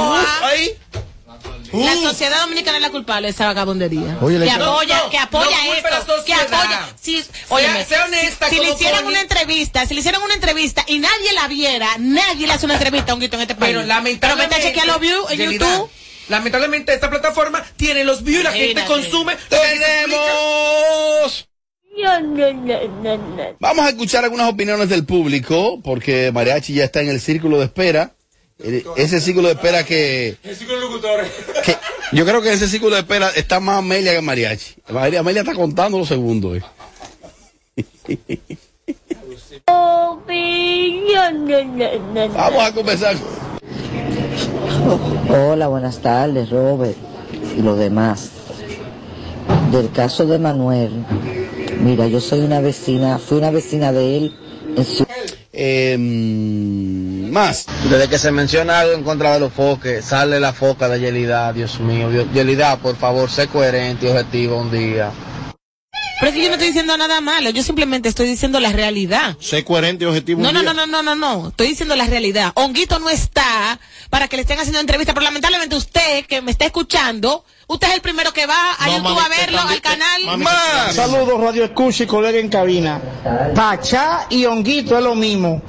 [1.73, 4.19] La sociedad dominicana es la culpable de esa vagabundería.
[4.21, 6.89] Oye, que apoya, No, que apoya no esto, que apoya.
[7.01, 10.85] Si, óyeme, sea honesta si, si le hicieran una entrevista, si le hicieran una entrevista
[10.87, 13.71] y nadie la viera, nadie le hace una entrevista a un guito en este país.
[13.71, 14.57] Pero Pero lamentablemente.
[14.63, 15.91] vete a los views en YouTube.
[16.29, 19.37] Lamentablemente esta plataforma tiene los views y la gente consume.
[19.49, 21.49] ¡Tenemos!
[23.61, 27.67] Vamos a escuchar algunas opiniones del público, porque Mariachi ya está en el círculo de
[27.67, 28.15] espera.
[28.65, 31.31] Eh, Ese círculo de espera que, El ciclo de locutores.
[31.65, 31.77] que-
[32.13, 34.75] yo creo que ese círculo de espera está más Amelia que Mariachi.
[34.91, 36.59] María- Amelia está contando los segundos.
[36.59, 36.63] eh.
[42.35, 43.17] Vamos a comenzar.
[45.31, 46.97] Hola, buenas tardes, Robert
[47.57, 48.31] y los demás.
[49.71, 51.05] Del caso de Manuel,
[51.81, 54.37] mira, yo soy una vecina, fui una vecina de él
[54.77, 55.07] en su...
[55.53, 57.67] Eh, más.
[57.91, 61.53] Desde que se menciona algo en contra de los foques, sale la foca de Yelida,
[61.53, 62.09] Dios mío.
[62.33, 65.11] Yelida, por favor, sé coherente y objetivo un día.
[66.23, 69.37] Pero es que yo no estoy diciendo nada malo, yo simplemente estoy diciendo la realidad.
[69.41, 70.41] Sé coherente y objetivo.
[70.41, 71.49] No, no, no, no, no, no, no.
[71.49, 72.53] Estoy diciendo la realidad.
[72.55, 76.65] Honguito no está para que le estén haciendo entrevistas, pero lamentablemente usted que me está
[76.65, 80.25] escuchando, usted es el primero que va a No, YouTube mami, a verlo, al canal.
[80.27, 80.95] mami, Más.
[80.95, 83.01] Saludos Radio Escucha y colega en cabina.
[83.57, 85.61] Pachá y Honguito es lo mismo.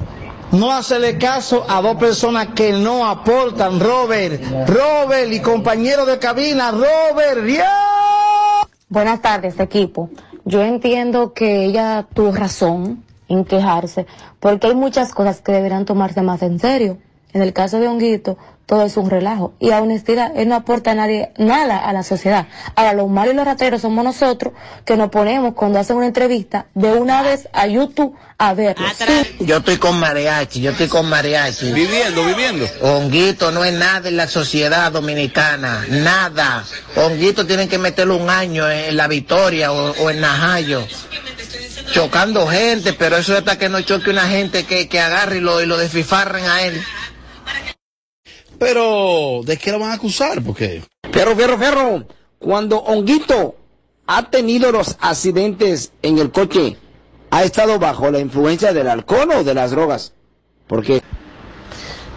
[0.52, 3.80] No hacerle caso a dos personas que no aportan.
[3.80, 7.66] Robert, Robert y compañero de cabina, Robert, ¡Dios!
[8.88, 10.12] Buenas tardes, equipo.
[10.46, 14.06] Yo entiendo que ella tuvo razón en quejarse,
[14.40, 16.98] porque hay muchas cosas que deberán tomarse más en serio.
[17.32, 19.54] En el caso de Honguito, todo es un relajo.
[19.60, 22.48] Y a honestidad, él no aporta a nadie nada a la sociedad.
[22.76, 24.54] Ahora, los malos y los rateros somos nosotros
[24.86, 28.86] que nos ponemos cuando hacen una entrevista de una vez a YouTube a verlo.
[29.40, 31.72] Yo estoy con mariachi, yo estoy con mariachi.
[31.72, 32.66] Viviendo, viviendo.
[32.82, 36.64] Honguito no es nada en la sociedad dominicana, nada.
[36.96, 40.86] Honguito tienen que meterle un año en la Victoria o, o en Najayo.
[41.92, 45.42] Chocando gente, pero eso es hasta que no choque una gente que, que agarre y
[45.42, 46.82] lo, y lo desfifarren a él.
[48.64, 50.42] Pero, ¿de qué lo van a acusar?
[50.42, 52.08] Porque Fierro, fierro, fierro.
[52.40, 53.56] Cuando Honguito
[54.08, 56.78] ha tenido los accidentes en el coche,
[57.30, 60.14] ha estado bajo la influencia del alcohol o de las drogas.
[60.68, 61.02] Porque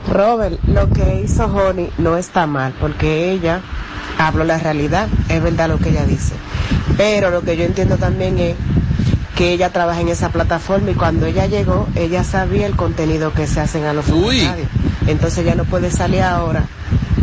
[0.09, 3.61] Robert, lo que hizo Honey no está mal, porque ella
[4.17, 6.35] habló la realidad, es verdad lo que ella dice.
[6.97, 8.55] Pero lo que yo entiendo también es
[9.35, 13.49] que ella trabaja en esa plataforma y cuando ella llegó, ella sabía el contenido que
[13.49, 14.69] se hacen a los funcionarios.
[15.07, 16.67] Entonces ella no puede salir ahora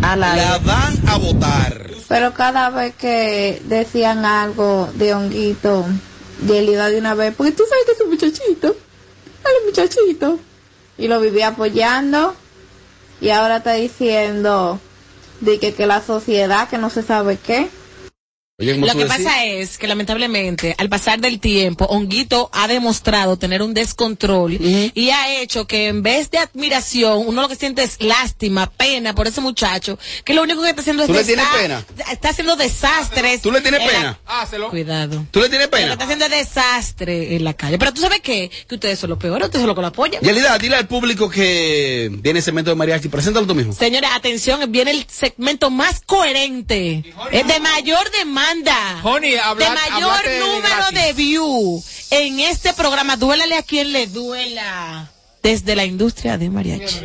[0.01, 0.35] a la...
[0.35, 1.89] la dan a votar.
[2.07, 5.85] Pero cada vez que decían algo de honguito,
[6.47, 8.75] Yelida de una vez, porque tú sabes que es un muchachito,
[9.43, 10.39] dale muchachito.
[10.97, 12.35] Y lo vivía apoyando
[13.19, 14.79] y ahora está diciendo
[15.39, 17.69] de que, que la sociedad, que no se sabe qué.
[18.59, 19.17] Oye, ¿cómo Lo que decís?
[19.17, 25.09] pasa es que lamentablemente al pasar del tiempo, Honguito ha demostrado tener un descontrol y
[25.09, 29.25] ha hecho que en vez de admiración, uno lo que siente es lástima, pena por
[29.25, 31.83] ese muchacho, que lo único que está haciendo es ¿Tú le tienes pena?
[32.11, 33.41] Está haciendo desastres.
[33.41, 34.19] ¿Tú le tienes en la- pena?
[34.27, 34.69] Hácelo.
[34.69, 35.25] Cuidado.
[35.31, 35.93] ¿Tú le tienes Lo que pena?
[35.93, 37.79] está haciendo es desastre en la calle.
[37.79, 38.51] Pero tú sabes qué?
[38.67, 40.21] Que ustedes son los peores, ustedes son los que lo apoyan.
[40.21, 43.09] Yelida, dile al público que viene el segmento de mariachi.
[43.09, 43.73] Preséntalo tú mismo.
[43.73, 48.11] Señores, atención, viene el segmento más coherente, es de mayor
[48.47, 50.99] demanda, Honey, habla- de mayor de número gratis.
[51.05, 53.15] de view en este programa.
[53.17, 55.09] Duélale a quien le duela
[55.41, 56.99] desde la industria de mariachi.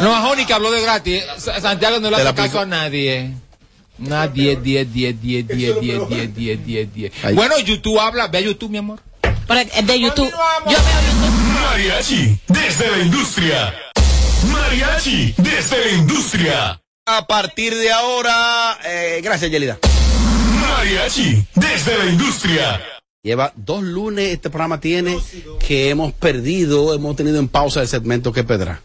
[0.00, 1.22] No, a Joni que habló de gratis.
[1.38, 3.30] Sa- Santiago no le hace caso a nadie.
[3.98, 7.12] Nadie, 10, 10, 10, 10, 10, 10, 10, 10, 10.
[7.24, 7.34] Ay.
[7.34, 8.28] Bueno, YouTube habla.
[8.28, 9.00] Ve a YouTube, mi amor.
[9.20, 10.36] Pero, de YouTube, yo
[10.76, 11.60] veo YouTube.
[11.60, 13.74] Mariachi desde la industria.
[14.52, 16.80] Mariachi desde la industria.
[17.10, 19.78] A partir de ahora, eh, gracias Yelida.
[20.60, 22.82] Mariachi desde la industria.
[23.22, 25.18] Lleva dos lunes este programa tiene
[25.58, 28.82] que hemos perdido, hemos tenido en pausa el segmento que Pedra.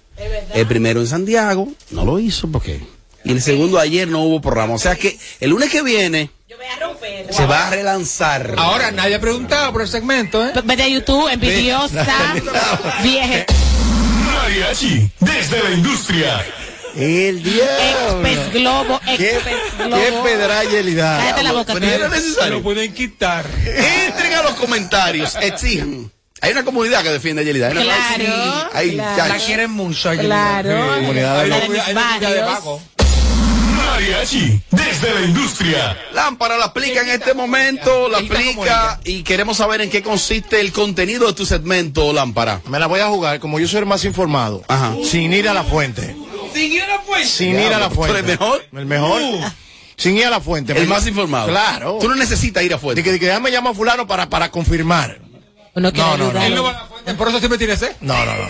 [0.54, 2.80] El primero en Santiago no lo hizo porque
[3.26, 6.30] y el segundo ayer no hubo programa, o sea que el lunes que viene
[7.30, 8.56] se va a relanzar.
[8.56, 10.54] Ahora nadie ha preguntado por el segmento, ¿eh?
[10.64, 12.06] Vete a YouTube, envidiosa,
[13.04, 13.46] vieja,
[14.26, 16.63] Mariachi desde la industria.
[16.96, 18.28] El diablo.
[18.28, 20.24] expes globo, ¿Qué, expes qué globo.
[20.24, 21.18] pedra Yelida.
[21.20, 21.92] Cállate la boca, Pero tú.
[21.94, 22.54] era necesario.
[22.56, 23.46] Lo pueden quitar.
[23.66, 26.12] Entren a los comentarios, exijan.
[26.42, 27.70] Hay una comunidad que defiende a Yelida.
[27.72, 29.18] Una- Claro, Hay- claro.
[29.18, 30.10] ya- La quieren mucho.
[30.10, 30.62] a Yelida.
[30.62, 32.46] Claro, Comunidad de de de barrios.
[32.46, 32.82] vago.
[33.76, 35.98] Mariachi desde la industria.
[36.14, 40.72] Lámpara la aplica en este momento, la aplica y queremos saber en qué consiste el
[40.72, 42.62] contenido de tu segmento, Lámpara.
[42.70, 44.96] Me la voy a jugar, como yo soy el más informado, Ajá.
[45.04, 46.16] sin ir a la fuente.
[46.54, 47.28] Siguió la fuente.
[47.28, 48.20] Sin ir a la ¿Tú fuente.
[48.20, 48.66] eres mejor?
[48.74, 49.22] El mejor.
[49.96, 50.74] Sin ir a la fuente.
[50.78, 51.48] El más informado.
[51.48, 51.98] Claro.
[52.02, 55.20] Tú no necesitas ir a que, de que déjame llamar a fulano para, para confirmar.
[55.76, 56.44] No, no, no.
[56.44, 57.92] Él no va a la fuente, por eso siempre tiene sed.
[58.02, 58.48] No, no, no.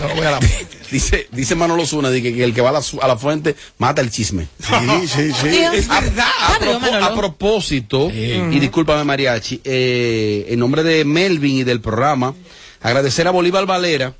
[0.00, 0.78] Yo no voy a la fuente.
[0.92, 4.02] Dice, dice Manolo Zuna de que, que el que va a la, a fuente mata
[4.02, 4.46] el chisme.
[4.60, 5.86] Sí, sí, sí.
[5.88, 7.06] A, a propo- Manolo.
[7.06, 12.34] a propósito, y discúlpame Mariachi, eh, en nombre de Melvin y del programa,
[12.82, 14.12] agradecer a Bolívar Valera,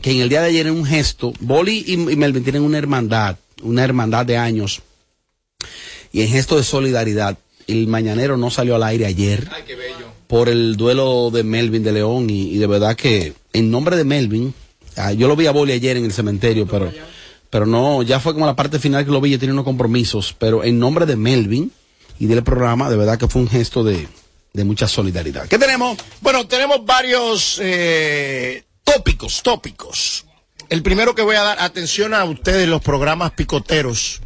[0.00, 2.78] que en el día de ayer en un gesto, Boli y, y Melvin tienen una
[2.78, 4.82] hermandad, una hermandad de años,
[6.12, 9.48] y en gesto de solidaridad, el mañanero no salió al aire ayer
[10.26, 14.04] por el duelo de Melvin de León y, y de verdad que en nombre de
[14.04, 14.54] Melvin,
[14.96, 16.92] ah, yo lo vi a Boli ayer en el cementerio, pero,
[17.50, 20.34] pero no, ya fue como la parte final que lo vi, yo tenía unos compromisos,
[20.38, 21.70] pero en nombre de Melvin
[22.18, 24.06] y del programa, de verdad que fue un gesto de,
[24.52, 25.48] de mucha solidaridad.
[25.48, 25.98] ¿Qué tenemos?
[26.20, 28.64] Bueno, tenemos varios eh,
[28.94, 30.24] tópicos, tópicos.
[30.68, 34.20] El primero que voy a dar, atención a ustedes, los programas picoteros.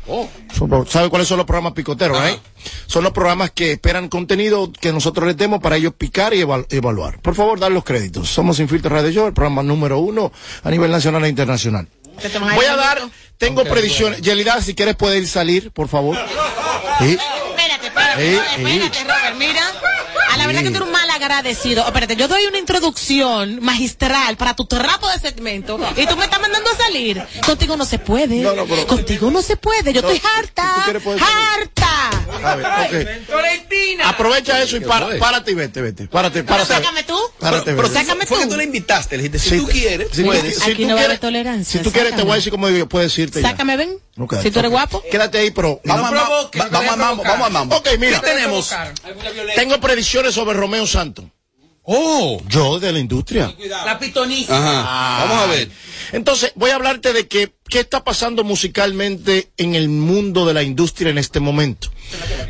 [0.55, 2.19] Son- ¿Sabe cuáles son los programas picoteros?
[2.29, 2.39] eh?
[2.87, 6.67] Son los programas que esperan contenido que nosotros les demos para ellos picar y eval-
[6.69, 7.19] evaluar.
[7.23, 8.29] Por favor, dar los créditos.
[8.29, 10.31] Somos Sin Filtro Radio Show, el programa número uno
[10.63, 11.89] a nivel nacional e internacional.
[12.55, 13.01] Voy a dar,
[13.39, 14.21] tengo predicciones.
[14.21, 16.17] Yelida, si quieres puedes salir, por favor.
[17.01, 17.17] Sí.
[17.49, 19.05] Espérate, espérate.
[19.05, 19.63] Robert, mira.
[20.35, 21.85] A la verdad que tú eres un mal agradecido.
[21.85, 26.25] Oh, Espérate, yo doy una introducción magistral para tu trapo de segmento y tú me
[26.25, 27.23] estás mandando a salir.
[27.47, 28.37] Contigo no se puede.
[28.41, 29.93] No, no, pero- Contigo no se puede.
[29.93, 30.83] Yo No, estoy si harta.
[30.85, 31.03] quieres.
[31.23, 32.11] Harta.
[32.43, 34.05] A ver, ok.
[34.05, 36.07] Aprovecha eso y para, párate y vete, vete.
[36.09, 36.75] Párate, Pero párate.
[36.75, 37.17] sácame tú.
[37.39, 37.95] Párate, Pero vete.
[37.95, 38.35] Sácame tú.
[38.37, 40.59] que tú le invitaste, le dijiste, si Sí, tú quieres, si tú- puedes.
[40.59, 42.35] si Aquí tú no va a haber quieres- tolerancia, Si tú quieres, te voy a
[42.37, 43.51] decir cómo digo, puedes irte ya.
[43.51, 43.99] Sácame, ven.
[44.43, 45.03] Si tú eres guapo.
[45.11, 45.81] Quédate ahí, pero.
[45.85, 47.77] Vamos, No a- provoque, va- vamos, a mambo, vamos a mambo.
[47.77, 48.21] Ok, mira.
[48.21, 48.71] ¿Qué tenemos?
[49.57, 51.25] Tengo predicciones sobre Romeo Santos.
[51.87, 53.55] Oh, Yo de la industria.
[53.85, 54.57] La pitoniza.
[54.57, 55.25] ajá.
[55.27, 55.71] Vamos a ver.
[56.13, 60.63] Entonces, voy a hablarte de que, qué está pasando musicalmente en el mundo de la
[60.63, 61.91] industria en este momento.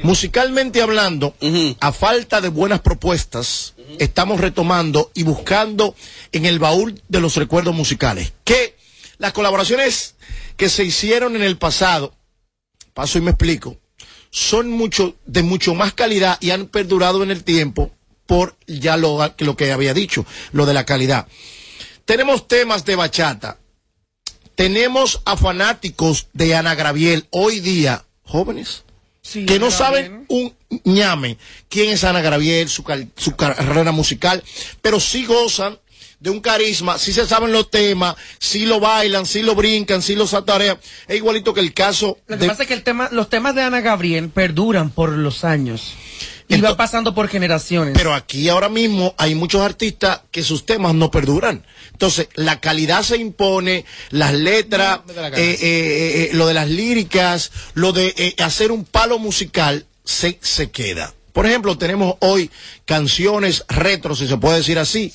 [0.03, 1.35] Musicalmente hablando,
[1.81, 5.97] a falta de buenas propuestas, estamos retomando y buscando
[6.33, 8.33] en el baúl de los recuerdos musicales.
[8.45, 8.77] Que
[9.19, 10.14] las colaboraciones
[10.57, 12.15] que se hicieron en el pasado,
[12.93, 13.79] paso y me explico,
[14.31, 17.93] son mucho, de mucho más calidad y han perdurado en el tiempo
[18.27, 21.27] por ya lo, lo que había dicho, lo de la calidad.
[22.05, 23.59] Tenemos temas de bachata.
[24.55, 28.85] Tenemos a fanáticos de Ana Graviel hoy día, jóvenes,
[29.21, 31.39] Sí, que no saben un ñame
[31.71, 34.45] quién es Ana Graviel, su, cal- su carrera musical,
[34.83, 35.79] pero sí gozan
[36.21, 40.15] de un carisma, sí se saben los temas, sí lo bailan, sí lo brincan, sí
[40.15, 40.79] lo satarean.
[41.09, 42.49] Es igualito que el caso Lo que de...
[42.49, 45.93] pasa es que el tema, los temas de Ana Gabriel perduran por los años.
[46.47, 47.95] Y va pasando por generaciones.
[47.97, 51.65] Pero aquí ahora mismo hay muchos artistas que sus temas no perduran.
[51.93, 55.39] Entonces, la calidad se impone, las letras, la gana.
[55.39, 60.39] eh, eh, eh, lo de las líricas, lo de eh, hacer un palo musical, se,
[60.43, 61.15] se queda.
[61.35, 62.49] Por ejemplo, tenemos hoy
[62.85, 65.13] canciones retro, si se puede decir así,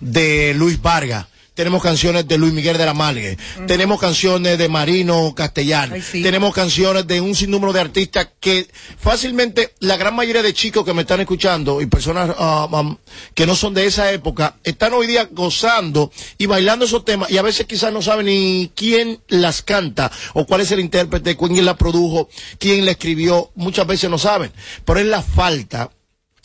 [0.00, 1.26] de Luis Vargas.
[1.54, 3.36] Tenemos canciones de Luis Miguel de la Malgue.
[3.66, 5.96] Tenemos canciones de Marino Castellano.
[6.10, 10.94] Tenemos canciones de un sinnúmero de artistas que fácilmente la gran mayoría de chicos que
[10.94, 12.96] me están escuchando y personas um,
[13.34, 17.36] que no son de esa época están hoy día gozando y bailando esos temas y
[17.36, 21.66] a veces quizás no saben ni quién las canta o cuál es el intérprete, quién
[21.66, 23.50] la produjo, quién la escribió.
[23.56, 24.52] Muchas veces no saben.
[24.86, 25.90] Pero es la falta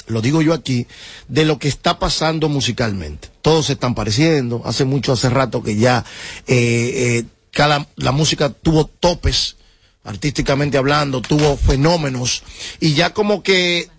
[0.07, 0.87] lo digo yo aquí,
[1.27, 3.29] de lo que está pasando musicalmente.
[3.41, 4.61] Todos se están pareciendo.
[4.65, 6.03] Hace mucho, hace rato que ya
[6.47, 9.57] eh, eh, cada, la música tuvo topes,
[10.03, 12.43] artísticamente hablando, tuvo fenómenos,
[12.79, 13.89] y ya como que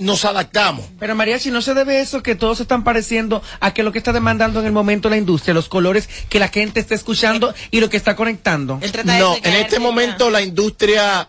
[0.00, 0.86] nos adaptamos.
[0.98, 3.92] Pero María, si no se debe eso que todos se están pareciendo a que lo
[3.92, 7.54] que está demandando en el momento la industria, los colores que la gente está escuchando
[7.70, 8.80] y lo que está conectando.
[9.04, 11.28] No, en este momento la industria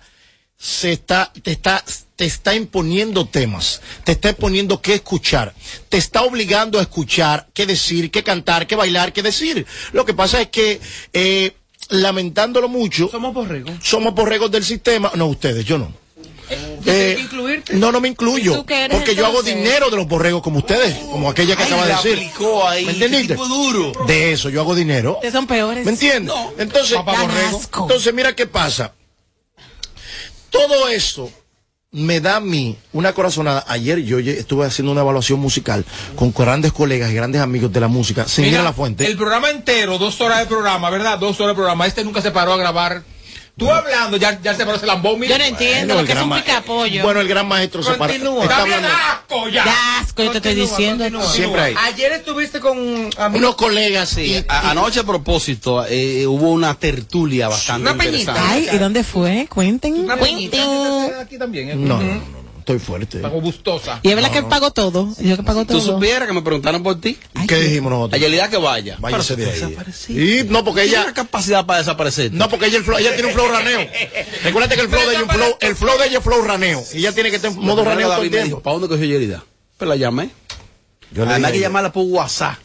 [0.62, 1.84] se está, te está,
[2.16, 5.56] te está imponiendo temas, te está imponiendo qué escuchar,
[5.90, 9.66] te está obligando a escuchar qué decir, qué cantar, qué bailar, qué decir.
[9.92, 10.80] Lo que pasa es que,
[11.14, 11.54] eh,
[11.90, 13.74] lamentándolo mucho, somos borregos.
[13.82, 15.92] Somos borregos del sistema, no ustedes, yo no.
[16.86, 17.74] Eh, incluirte?
[17.74, 18.52] no, no me incluyo.
[18.52, 21.56] ¿Y tú qué eres, Porque yo hago dinero de los borregos como ustedes, como aquella
[21.56, 22.32] que Ay, acaba de decir.
[22.68, 23.34] ahí, ¿Me entendiste?
[23.34, 23.94] duro.
[24.06, 25.14] De eso, yo hago dinero.
[25.14, 25.86] Ustedes son peores.
[25.86, 26.36] ¿Me entiendes?
[26.60, 27.00] Entonces,
[27.74, 28.94] entonces, mira qué pasa.
[30.52, 31.32] Todo eso
[31.92, 33.66] me da a mí una corazonada.
[33.68, 35.84] Ayer yo estuve haciendo una evaluación musical
[36.16, 39.06] con grandes colegas y grandes amigos de la música, sin ir Mira, a la fuente.
[39.08, 41.18] El programa entero, dos horas de programa, ¿verdad?
[41.18, 41.88] Dos horas de programa.
[41.88, 43.04] Este nunca se paró a grabar.
[43.62, 45.20] Tú hablando, ya, ya se paró ese lambón.
[45.20, 45.36] mira.
[45.36, 47.04] Yo no entiendo lo que es un picapollo.
[47.04, 47.96] Bueno, el gran maestro se.
[47.96, 48.42] Continúa.
[48.44, 49.66] está Está bien hablando- asco ya.
[49.66, 51.22] Ya asco, yo te estoy diciendo.
[51.24, 51.76] Siempre hay.
[51.78, 52.78] Ayer estuviste con
[53.34, 58.42] Unos colegas y, A- anoche a propósito eh, hubo una tertulia bastante interesante.
[58.44, 59.48] Ay, ¿y dónde fue?
[59.48, 60.08] Cuenten.
[60.08, 61.14] Cuenten.
[61.22, 61.70] Aquí también.
[61.70, 61.76] ¿eh?
[61.76, 62.41] No, no, no, no,
[62.74, 63.20] estoy fuerte.
[63.20, 64.00] Pago gustosa.
[64.04, 65.14] Y es verdad que pagó todo.
[65.20, 65.78] Yo que pagó todo.
[65.80, 67.18] Tú supieras que me preguntaron por ti.
[67.48, 68.20] ¿Qué dijimos nosotros?
[68.20, 68.98] A Yelida que vaya.
[69.00, 69.78] Váyase de ahí.
[70.10, 71.00] Y no, porque ella.
[71.02, 72.32] Tiene capacidad para desaparecer.
[72.34, 73.80] No, porque ella, el flow- ella tiene un flow raneo.
[74.44, 76.42] Recuerda que el flow de ella es un flow, el flow de ella es flow
[76.44, 76.84] raneo.
[76.94, 78.60] Y ella tiene que estar en modo raneo todo el tiempo.
[78.62, 79.44] ¿para dónde cogió Yelida?
[79.78, 80.30] Pues la llamé.
[81.12, 82.56] Yo le hay que llamarla por WhatsApp.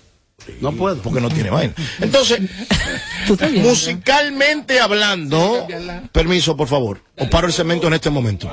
[0.60, 0.96] No puedo.
[1.02, 1.74] Porque no tiene vaina.
[2.00, 2.40] Entonces,
[3.54, 5.66] musicalmente hablando,
[6.12, 8.50] permiso, por favor, os paro el cemento en este momento.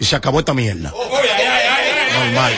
[0.00, 0.92] Y se acabó esta mierda.
[2.12, 2.54] Normal.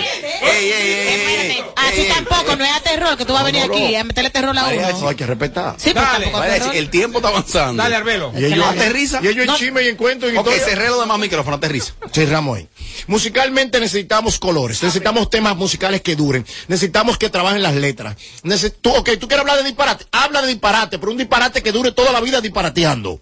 [1.77, 4.31] A ti tampoco, no es a terror que tú vas a venir aquí a meterle
[4.31, 4.99] terror a uno.
[5.01, 5.75] No, hay que respetar.
[5.79, 6.75] Sí, pero tampoco terror.
[6.77, 7.83] el tiempo está avanzando.
[7.83, 8.33] Dale, Arbelo.
[8.37, 9.21] Y ellos, Aterriza.
[9.23, 11.95] y ellos en chisme y en cuento y Ok, cerré los demás micrófonos, aterriza.
[12.13, 12.69] Cerramos ahí.
[13.07, 18.17] Musicalmente necesitamos colores, necesitamos temas musicales que duren, necesitamos que trabajen las letras.
[18.43, 21.73] Neces- tú, ok, tú quieres hablar de disparate, habla de disparate, pero un disparate que
[21.73, 23.21] dure toda la vida disparateando.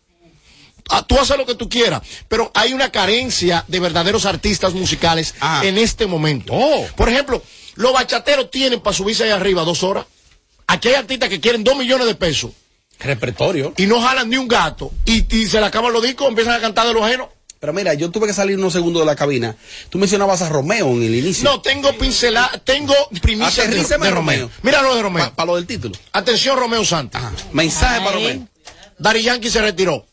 [0.88, 5.34] Ah, tú haces lo que tú quieras, pero hay una carencia de verdaderos artistas musicales
[5.62, 6.54] en este momento.
[6.96, 7.42] Por ejemplo,
[7.74, 10.06] los bachateros tienen para subirse ahí arriba dos horas.
[10.68, 12.50] Aquí hay artistas que quieren dos millones de pesos
[12.98, 13.72] Repertorio.
[13.76, 16.60] y no jalan ni un gato y, y se le acaban los discos, empiezan a
[16.60, 17.30] cantar de lo ajeno.
[17.58, 19.56] Pero mira, yo tuve que salir unos segundos de la cabina.
[19.88, 21.44] Tú mencionabas a Romeo en el inicio.
[21.44, 24.10] No, tengo pincelada, tengo primicias de.
[24.10, 24.50] Romeo.
[24.62, 25.32] Mira lo de Romeo.
[25.34, 25.94] Para lo del título.
[26.12, 27.20] Atención, Romeo Santos.
[27.52, 28.46] Mensaje para Romeo.
[28.98, 30.06] Dari Yankee se retiró.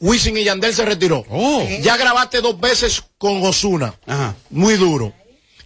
[0.00, 1.24] Wisin y Yandel se retiró.
[1.82, 3.94] Ya grabaste dos veces con Osuna.
[4.50, 5.12] Muy duro.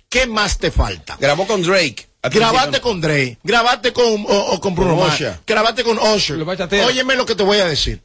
[0.09, 1.17] ¿Qué más te falta?
[1.21, 2.09] Grabó con Drake.
[2.23, 5.13] Grabaste con Drake, grabaste con, o- o con Bruno Mars,
[5.47, 6.37] grabaste con Usher.
[6.85, 8.03] Óyeme lo que te voy a decir.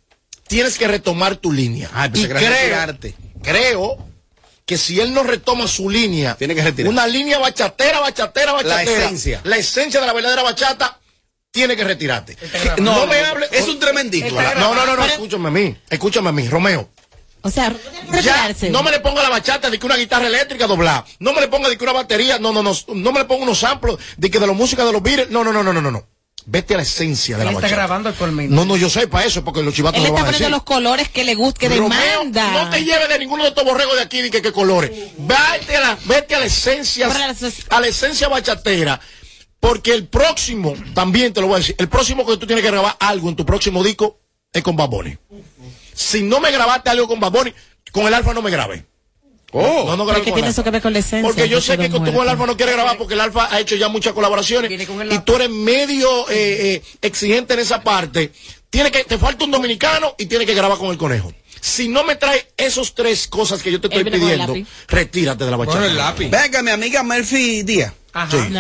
[0.48, 1.90] Tienes que retomar tu línea.
[2.20, 2.70] Y creo,
[3.44, 3.98] creo
[4.66, 6.90] que si él no retoma su línea, Tiene que retirar.
[6.90, 9.42] una línea bachatera, bachatera, bachatera, esencia.
[9.44, 10.98] la esencia de la verdadera bachata,
[11.56, 12.38] tiene que retirarte.
[12.78, 13.48] No, No, me no, hable.
[13.52, 14.30] es un tremendito.
[14.60, 16.90] No, no, no, no, escúchame a mí, escúchame a mí, Romeo.
[17.42, 17.74] O sea,
[18.22, 21.06] Ya, no me le ponga la bachata de que una guitarra eléctrica doblada.
[21.20, 22.40] No me le ponga de que una batería.
[22.40, 22.74] No, no, no.
[22.94, 25.30] No me le ponga unos samples de que de la música de los Beatles.
[25.30, 26.06] No, no, no, no, no, no.
[26.48, 27.76] Vete a la esencia de Él la está bachata.
[27.82, 28.54] grabando actualmente.
[28.54, 30.38] No, no, yo sé para eso, porque los chivatos Él no lo está van a
[30.38, 30.68] poniendo decir.
[30.68, 32.52] los colores que le gusta, que Romeo, demanda.
[32.52, 34.92] no te lleves de ninguno de estos borregos de aquí de que, que colores.
[35.18, 37.08] Vete a la, vete a la esencia,
[37.70, 39.00] a la esencia bachatera.
[39.66, 42.70] Porque el próximo, también te lo voy a decir, el próximo que tú tienes que
[42.70, 44.20] grabar algo en tu próximo disco
[44.54, 45.18] es con Baboni.
[45.92, 47.52] Si no me grabaste algo con Baboni,
[47.92, 48.86] con el Alfa no me grabé.
[49.54, 49.86] Oh.
[49.88, 51.28] No, no Pero el tiene eso que ver con la esencia.
[51.28, 53.76] Porque yo sé que con el Alfa no quiere grabar porque el Alfa ha hecho
[53.76, 58.32] ya muchas colaboraciones y tú eres medio eh, eh, exigente en esa parte.
[58.70, 61.34] Tiene que, te falta un dominicano y tiene que grabar con el conejo.
[61.60, 64.54] Si no me trae esos tres cosas que yo te estoy pidiendo,
[64.88, 66.14] retírate de la bachata.
[66.20, 67.94] Venga, mi amiga Murphy Díaz.
[68.18, 68.32] Ajá.
[68.32, 68.54] Sí.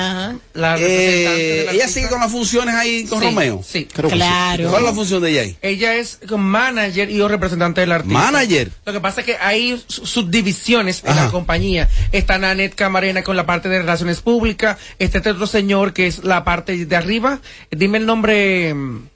[0.53, 1.87] La Eh, representante del ella artista.
[1.87, 3.63] sigue con las funciones ahí con Sí, Romeo.
[3.65, 3.87] sí.
[3.91, 4.19] Creo que sí.
[4.19, 4.69] Claro.
[4.69, 5.57] ¿Cuál es la función de ella ahí?
[5.61, 8.19] Ella es manager y o representante del artista.
[8.19, 8.71] Manager.
[8.85, 11.87] Lo que pasa es que hay su- subdivisiones en la compañía.
[12.11, 14.77] Está Nanette Camarena con la parte de relaciones públicas.
[14.99, 17.39] Está este otro señor que es la parte de arriba.
[17.71, 19.07] Dime el nombre mm,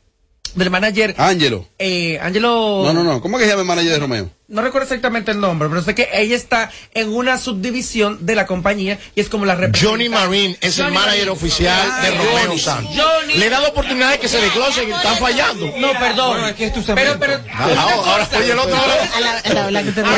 [0.56, 1.16] del manager.
[1.18, 1.68] Ángelo.
[1.78, 2.82] Eh, Ángelo.
[2.86, 3.22] No, no, no.
[3.22, 4.30] ¿Cómo es que se llama el manager de Romeo?
[4.50, 8.48] No recuerdo exactamente el nombre, pero sé que ella está en una subdivisión de la
[8.48, 9.88] compañía y es como la representante.
[9.88, 11.30] Johnny Marín es el manager Marín.
[11.30, 12.60] oficial de Romeo Johnny.
[12.60, 12.96] Santos.
[12.98, 13.34] Johnny.
[13.36, 15.72] Le he dado oportunidad de que se desglosen y están fallando.
[15.78, 16.30] No, perdón.
[16.32, 17.20] Bueno, es que es tu pero, segmento.
[17.20, 19.12] pero, Ah, ahora, oye, el otro ahora.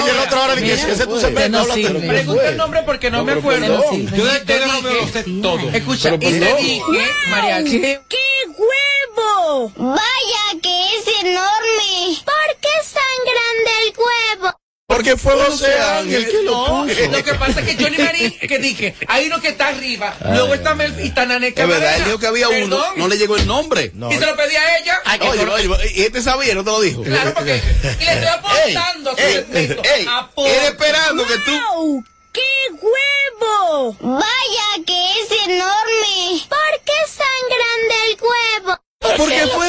[0.01, 1.59] Oye, el otro ahora de que ese es tu segmento.
[1.59, 1.89] háblate.
[1.89, 3.83] Pregunta el nombre porque no, me acuerdo.
[3.91, 5.59] Yo de, sé todo.
[5.73, 6.81] Escucha, y te dije,
[7.29, 7.81] Mariachi.
[7.81, 8.17] ¡Qué
[8.47, 9.71] huevo!
[9.75, 12.17] Vaya que es enorme.
[12.23, 14.57] ¿Por qué es tan grande el huevo?
[14.91, 17.11] Porque fue José Ángel que lo No, puso.
[17.11, 20.53] lo que pasa es que Johnny Marín, que dije, hay uno que está arriba, luego
[20.53, 23.37] está Mel y está Nanette Es verdad, él dijo que había uno, no le llegó
[23.37, 23.91] el nombre.
[23.93, 25.01] Y se lo pedí a ella.
[25.29, 27.03] Oye, oye, y este sabía, no te lo dijo.
[27.03, 27.61] Claro, porque
[27.99, 30.05] y le estoy aportando a su ey, ey,
[30.37, 31.51] él esperando que tú.
[31.51, 32.03] ¡Wow!
[32.33, 32.41] ¡Qué
[32.73, 33.97] huevo!
[33.99, 36.41] Vaya que es enorme.
[36.49, 38.79] ¿Por qué es tan grande el huevo?
[39.17, 39.67] Porque fue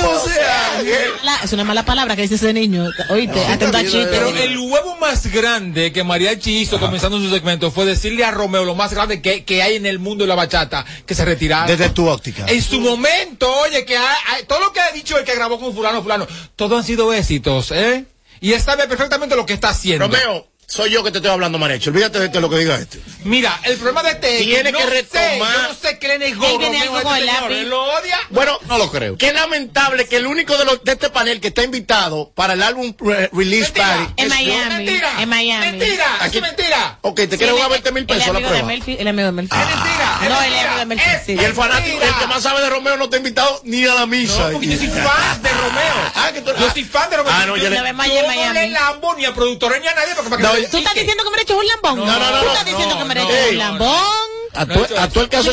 [0.78, 1.11] Ángel.
[1.24, 2.87] La- es una mala palabra que dice ese niño.
[3.09, 4.07] Oíste, atento a chiste.
[4.11, 8.64] Pero el huevo más grande que Mariachi hizo comenzando su segmento fue decirle a Romeo
[8.64, 11.66] lo más grande que, que hay en el mundo de la bachata, que se retirara.
[11.66, 12.45] Desde tu óptica.
[12.47, 15.59] En su momento, oye, que ha- ha- todo lo que ha dicho el que grabó
[15.59, 18.05] con fulano, fulano, todos han sido éxitos, ¿eh?
[18.41, 20.07] Y él sabe perfectamente lo que está haciendo.
[20.09, 21.91] Romeo, soy yo que te estoy hablando, Marecho.
[21.91, 22.99] Olvídate de esto, lo que diga este.
[23.25, 26.09] Mira, el problema de este es Tiene no que sé, retomar- yo no sé qué
[26.09, 27.55] le negó Romeo algo a con este el lápiz.
[27.57, 28.18] ¿Él lo odia?
[28.31, 29.18] Bueno, No lo creo.
[29.18, 32.62] qué lamentable que el único de, los, de este panel que está invitado para el
[32.62, 34.45] álbum re- release party En es yo.
[34.47, 34.75] Miami.
[34.77, 35.11] Mentira.
[35.23, 35.66] En Miami.
[35.77, 36.99] Mentira, Aquí- es mentira.
[37.03, 38.66] Ok, te quiero jugar 20 mil pesos a el la amigo de prueba.
[38.68, 39.55] Melfi, el amigo de Melfi.
[39.57, 40.18] Es mentira.
[40.23, 40.62] es No, el mentira.
[40.64, 41.11] amigo de Melfi.
[41.11, 41.33] Es sí.
[41.39, 42.09] Y el fanático, mentira.
[42.09, 44.47] el que más sabe de Romeo no está invitado ni a la misa.
[44.47, 46.12] No, porque yo soy fan de Romeo.
[46.14, 47.33] Ah, que tú- Yo soy fan de Romeo.
[47.37, 48.55] Ah, no, yo le- allá yo en no Miami.
[48.59, 51.24] le lambo ni a productores ni a nadie porque para que No, ¿Tú estás diciendo
[51.24, 51.98] que me hecho un lambón?
[51.98, 54.32] No, no, no, ¿Tú no, estás diciendo no, que me no, hecho no, un lambón?
[54.54, 55.52] A tú, a tú el que hace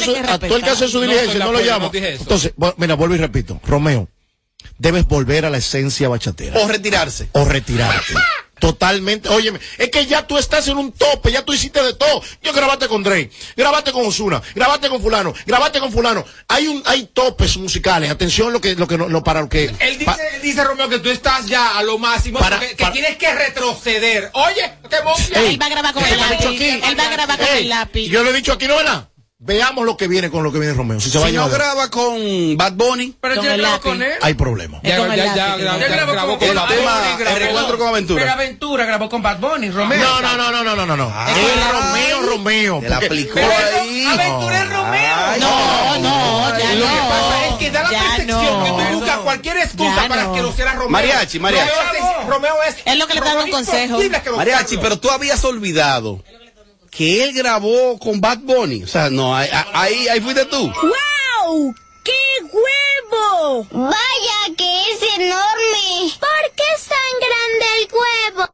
[0.87, 1.91] su, diligencia, No lo la llamo.
[1.93, 3.59] Entonces, mira, vuelvo y repito.
[3.65, 4.09] Romeo,
[4.77, 6.59] debes volver a la esencia bachatera.
[6.59, 7.29] O retirarse.
[7.31, 8.13] o retirarte.
[8.59, 9.29] Totalmente.
[9.29, 12.21] Óyeme, es que ya tú estás en un tope, ya tú hiciste de todo.
[12.43, 16.25] Yo grabaste con Drake, grabaste con Osuna, grabaste con fulano, grabaste con fulano.
[16.47, 18.09] Hay un, hay topes musicales.
[18.09, 19.65] Atención lo que, lo que, no- lo, para lo que.
[19.79, 22.69] Él dice, pa- él dice, Romeo, que tú estás ya a lo máximo, Para- que,
[22.69, 24.29] que para- tienes que retroceder.
[24.33, 25.39] Oye, qué bofia.
[25.41, 26.45] Ey, Él va a grabar con el lápiz.
[26.45, 26.67] aquí.
[26.69, 28.09] Él va a grabar con Ey, el lápiz.
[28.09, 29.07] Yo lo he dicho aquí, ¿no verdad?
[29.41, 30.99] Veamos lo que viene con lo que viene Romeo.
[30.99, 31.59] Si se va a Si no llevar.
[31.61, 33.79] graba con Bad Bunny, Pero Con lápiz.
[33.81, 34.11] con él.
[34.21, 34.81] Hay problema.
[34.83, 35.85] Ya, ya, ya, lápiz.
[35.87, 36.67] grabó- grabó con con el tema
[36.99, 38.33] Bunny, grabó el reencuentro con Pero Aventura.
[38.33, 39.97] Aventura grabó con Bad Bunny, Romeo.
[39.97, 41.07] No, no, no, no, no, no, no, no.
[41.29, 42.79] Es Romeo, Romeo.
[42.81, 43.47] Te la aplicó Pero
[43.79, 44.05] ahí.
[44.07, 45.15] Aventura es Romeo.
[45.39, 46.91] No, no, ya Lo no.
[46.93, 48.63] que pasa es que da la Ya percepción no.
[48.65, 50.33] que tú buscas cualquier excusa Ya para no.
[50.33, 50.89] que lo sea Romeo.
[50.89, 51.71] Mariachi, mariachi.
[52.27, 53.99] Romeo es, es, lo que le dando un consejo.
[54.35, 56.21] Mariachi, pero tú habías olvidado
[56.91, 58.83] que él grabó con Bad Bunny.
[58.83, 60.71] O sea, no, ahí, ahí, ahí fuiste tú.
[60.81, 61.75] ¡Wow!
[62.03, 62.11] ¡Qué
[62.43, 63.67] huevo!
[63.71, 66.13] Vaya que es enorme.
[66.19, 68.53] ¿Por qué es tan grande el huevo?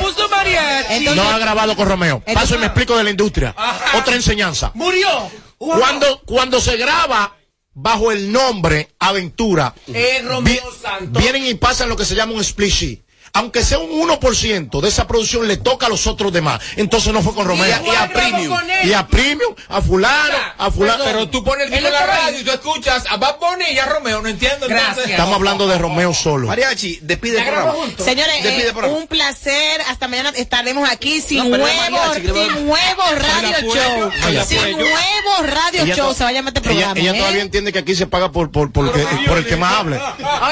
[0.00, 0.28] Puso.
[0.88, 2.22] Entonces- No ha grabado con Romeo.
[2.34, 3.54] Paso y me explico de la industria.
[3.94, 4.70] Otra enseñanza.
[4.74, 5.30] Murió.
[5.58, 5.78] Wow.
[5.78, 7.36] Cuando, cuando se graba
[7.74, 11.22] bajo el nombre Aventura, Eh, Romeo vi- Santos.
[11.22, 13.01] vienen y pasan lo que se llama un split sheet.
[13.34, 16.60] Aunque sea un 1% de esa producción le toca a los otros demás.
[16.76, 17.66] Entonces no fue con Romeo.
[17.66, 18.58] Y a- y a Premium.
[18.84, 21.02] Y a Premium, a fulano, a fulano.
[21.04, 23.86] Pero tú pones el en la radio y tú escuchas a Bad Bunny y a
[23.86, 24.66] Romeo, no entiendo.
[24.68, 25.08] entonces.
[25.10, 26.46] Estamos hablando de Romeo solo.
[26.48, 27.72] Mariachi, despide el programa.
[28.04, 28.98] Señores, Despide eh, programa.
[28.98, 29.80] un placer.
[29.88, 34.10] Hasta mañana estaremos aquí sin No, mariachi, sin nuevo radio show.
[34.46, 34.76] Sin apoyo.
[34.76, 36.08] nuevo radio show.
[36.08, 37.00] to- Se va a llamar este programa.
[37.00, 37.18] ella ¿eh?
[37.18, 39.96] todavía entiende que aquí se paga por, por, por, que- por el que más hable.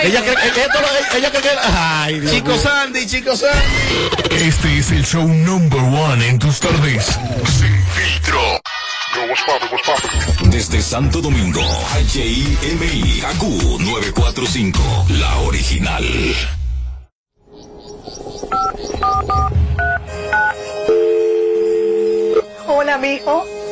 [0.03, 1.51] Ella cree que esto lo- ella cree que.
[1.63, 2.81] Ay, Dios Chico mío.
[2.81, 3.65] Sandy, Chico Sandy.
[4.31, 7.05] Este es el show number one en tus tardes.
[7.59, 8.41] Sin filtro.
[10.51, 11.61] Desde Santo Domingo,
[12.13, 13.43] HIMI, AQ
[13.81, 16.05] 945, la original.
[22.67, 23.60] Hola, mijo.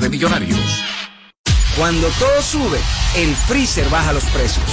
[0.00, 0.58] de millonarios.
[1.76, 2.78] Cuando todo sube,
[3.16, 4.64] el freezer baja los precios.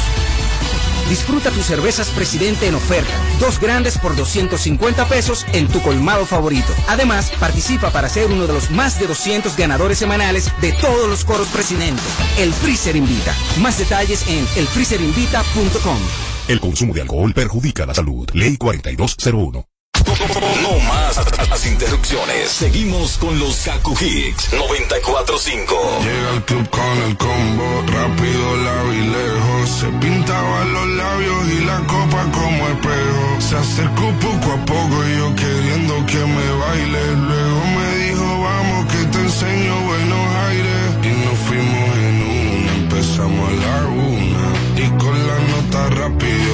[1.09, 3.13] Disfruta tus cervezas Presidente en oferta.
[3.39, 6.73] Dos grandes por 250 pesos en tu colmado favorito.
[6.87, 11.23] Además, participa para ser uno de los más de 200 ganadores semanales de todos los
[11.23, 12.01] coros Presidente.
[12.37, 13.33] El Freezer Invita.
[13.59, 15.97] Más detalles en elfreezerinvita.com.
[16.47, 18.29] El consumo de alcohol perjudica la salud.
[18.33, 19.76] Ley 4201.
[21.17, 22.49] Las interrupciones.
[22.49, 26.03] Seguimos con los Kaku Hicks 94.5.
[26.03, 29.69] Llega al club con el combo, rápido, y lejos.
[29.79, 33.25] Se pintaba los labios y la copa como espejo.
[33.39, 37.15] Se acercó poco a poco y yo queriendo que me baile.
[37.15, 40.83] Luego me dijo, vamos que te enseño buenos aires.
[41.01, 44.45] Y nos fuimos en una, empezamos a la una.
[44.75, 46.46] Y con la nota rápido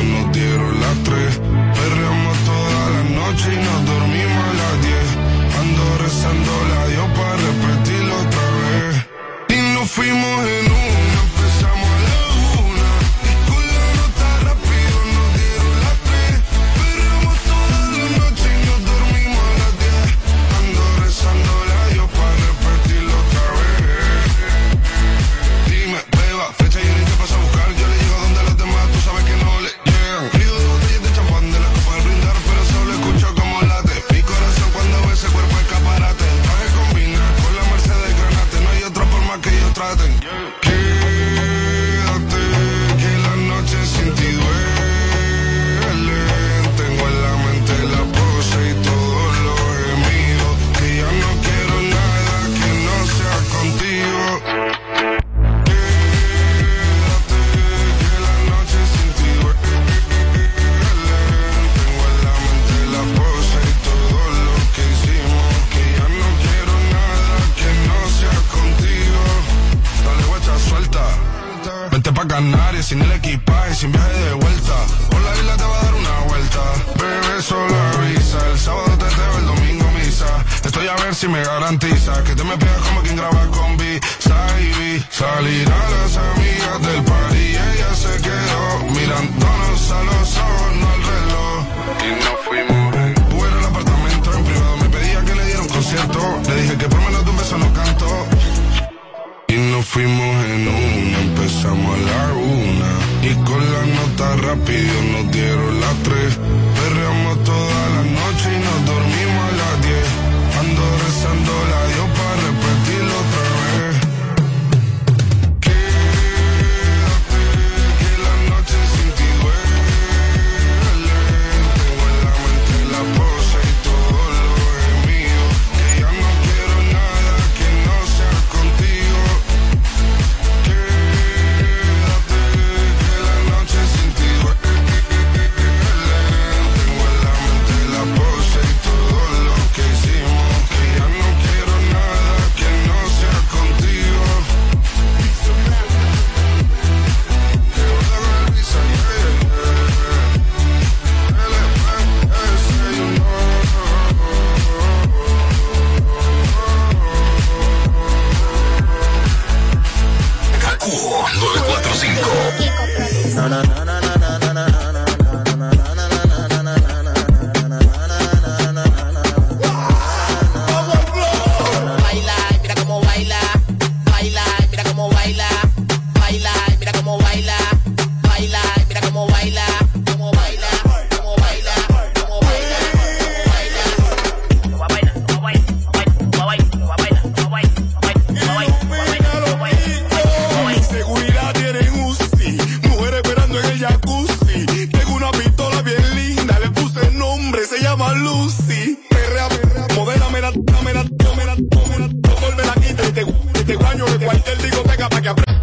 [85.23, 85.63] Saibi.
[85.63, 86.02] Salir a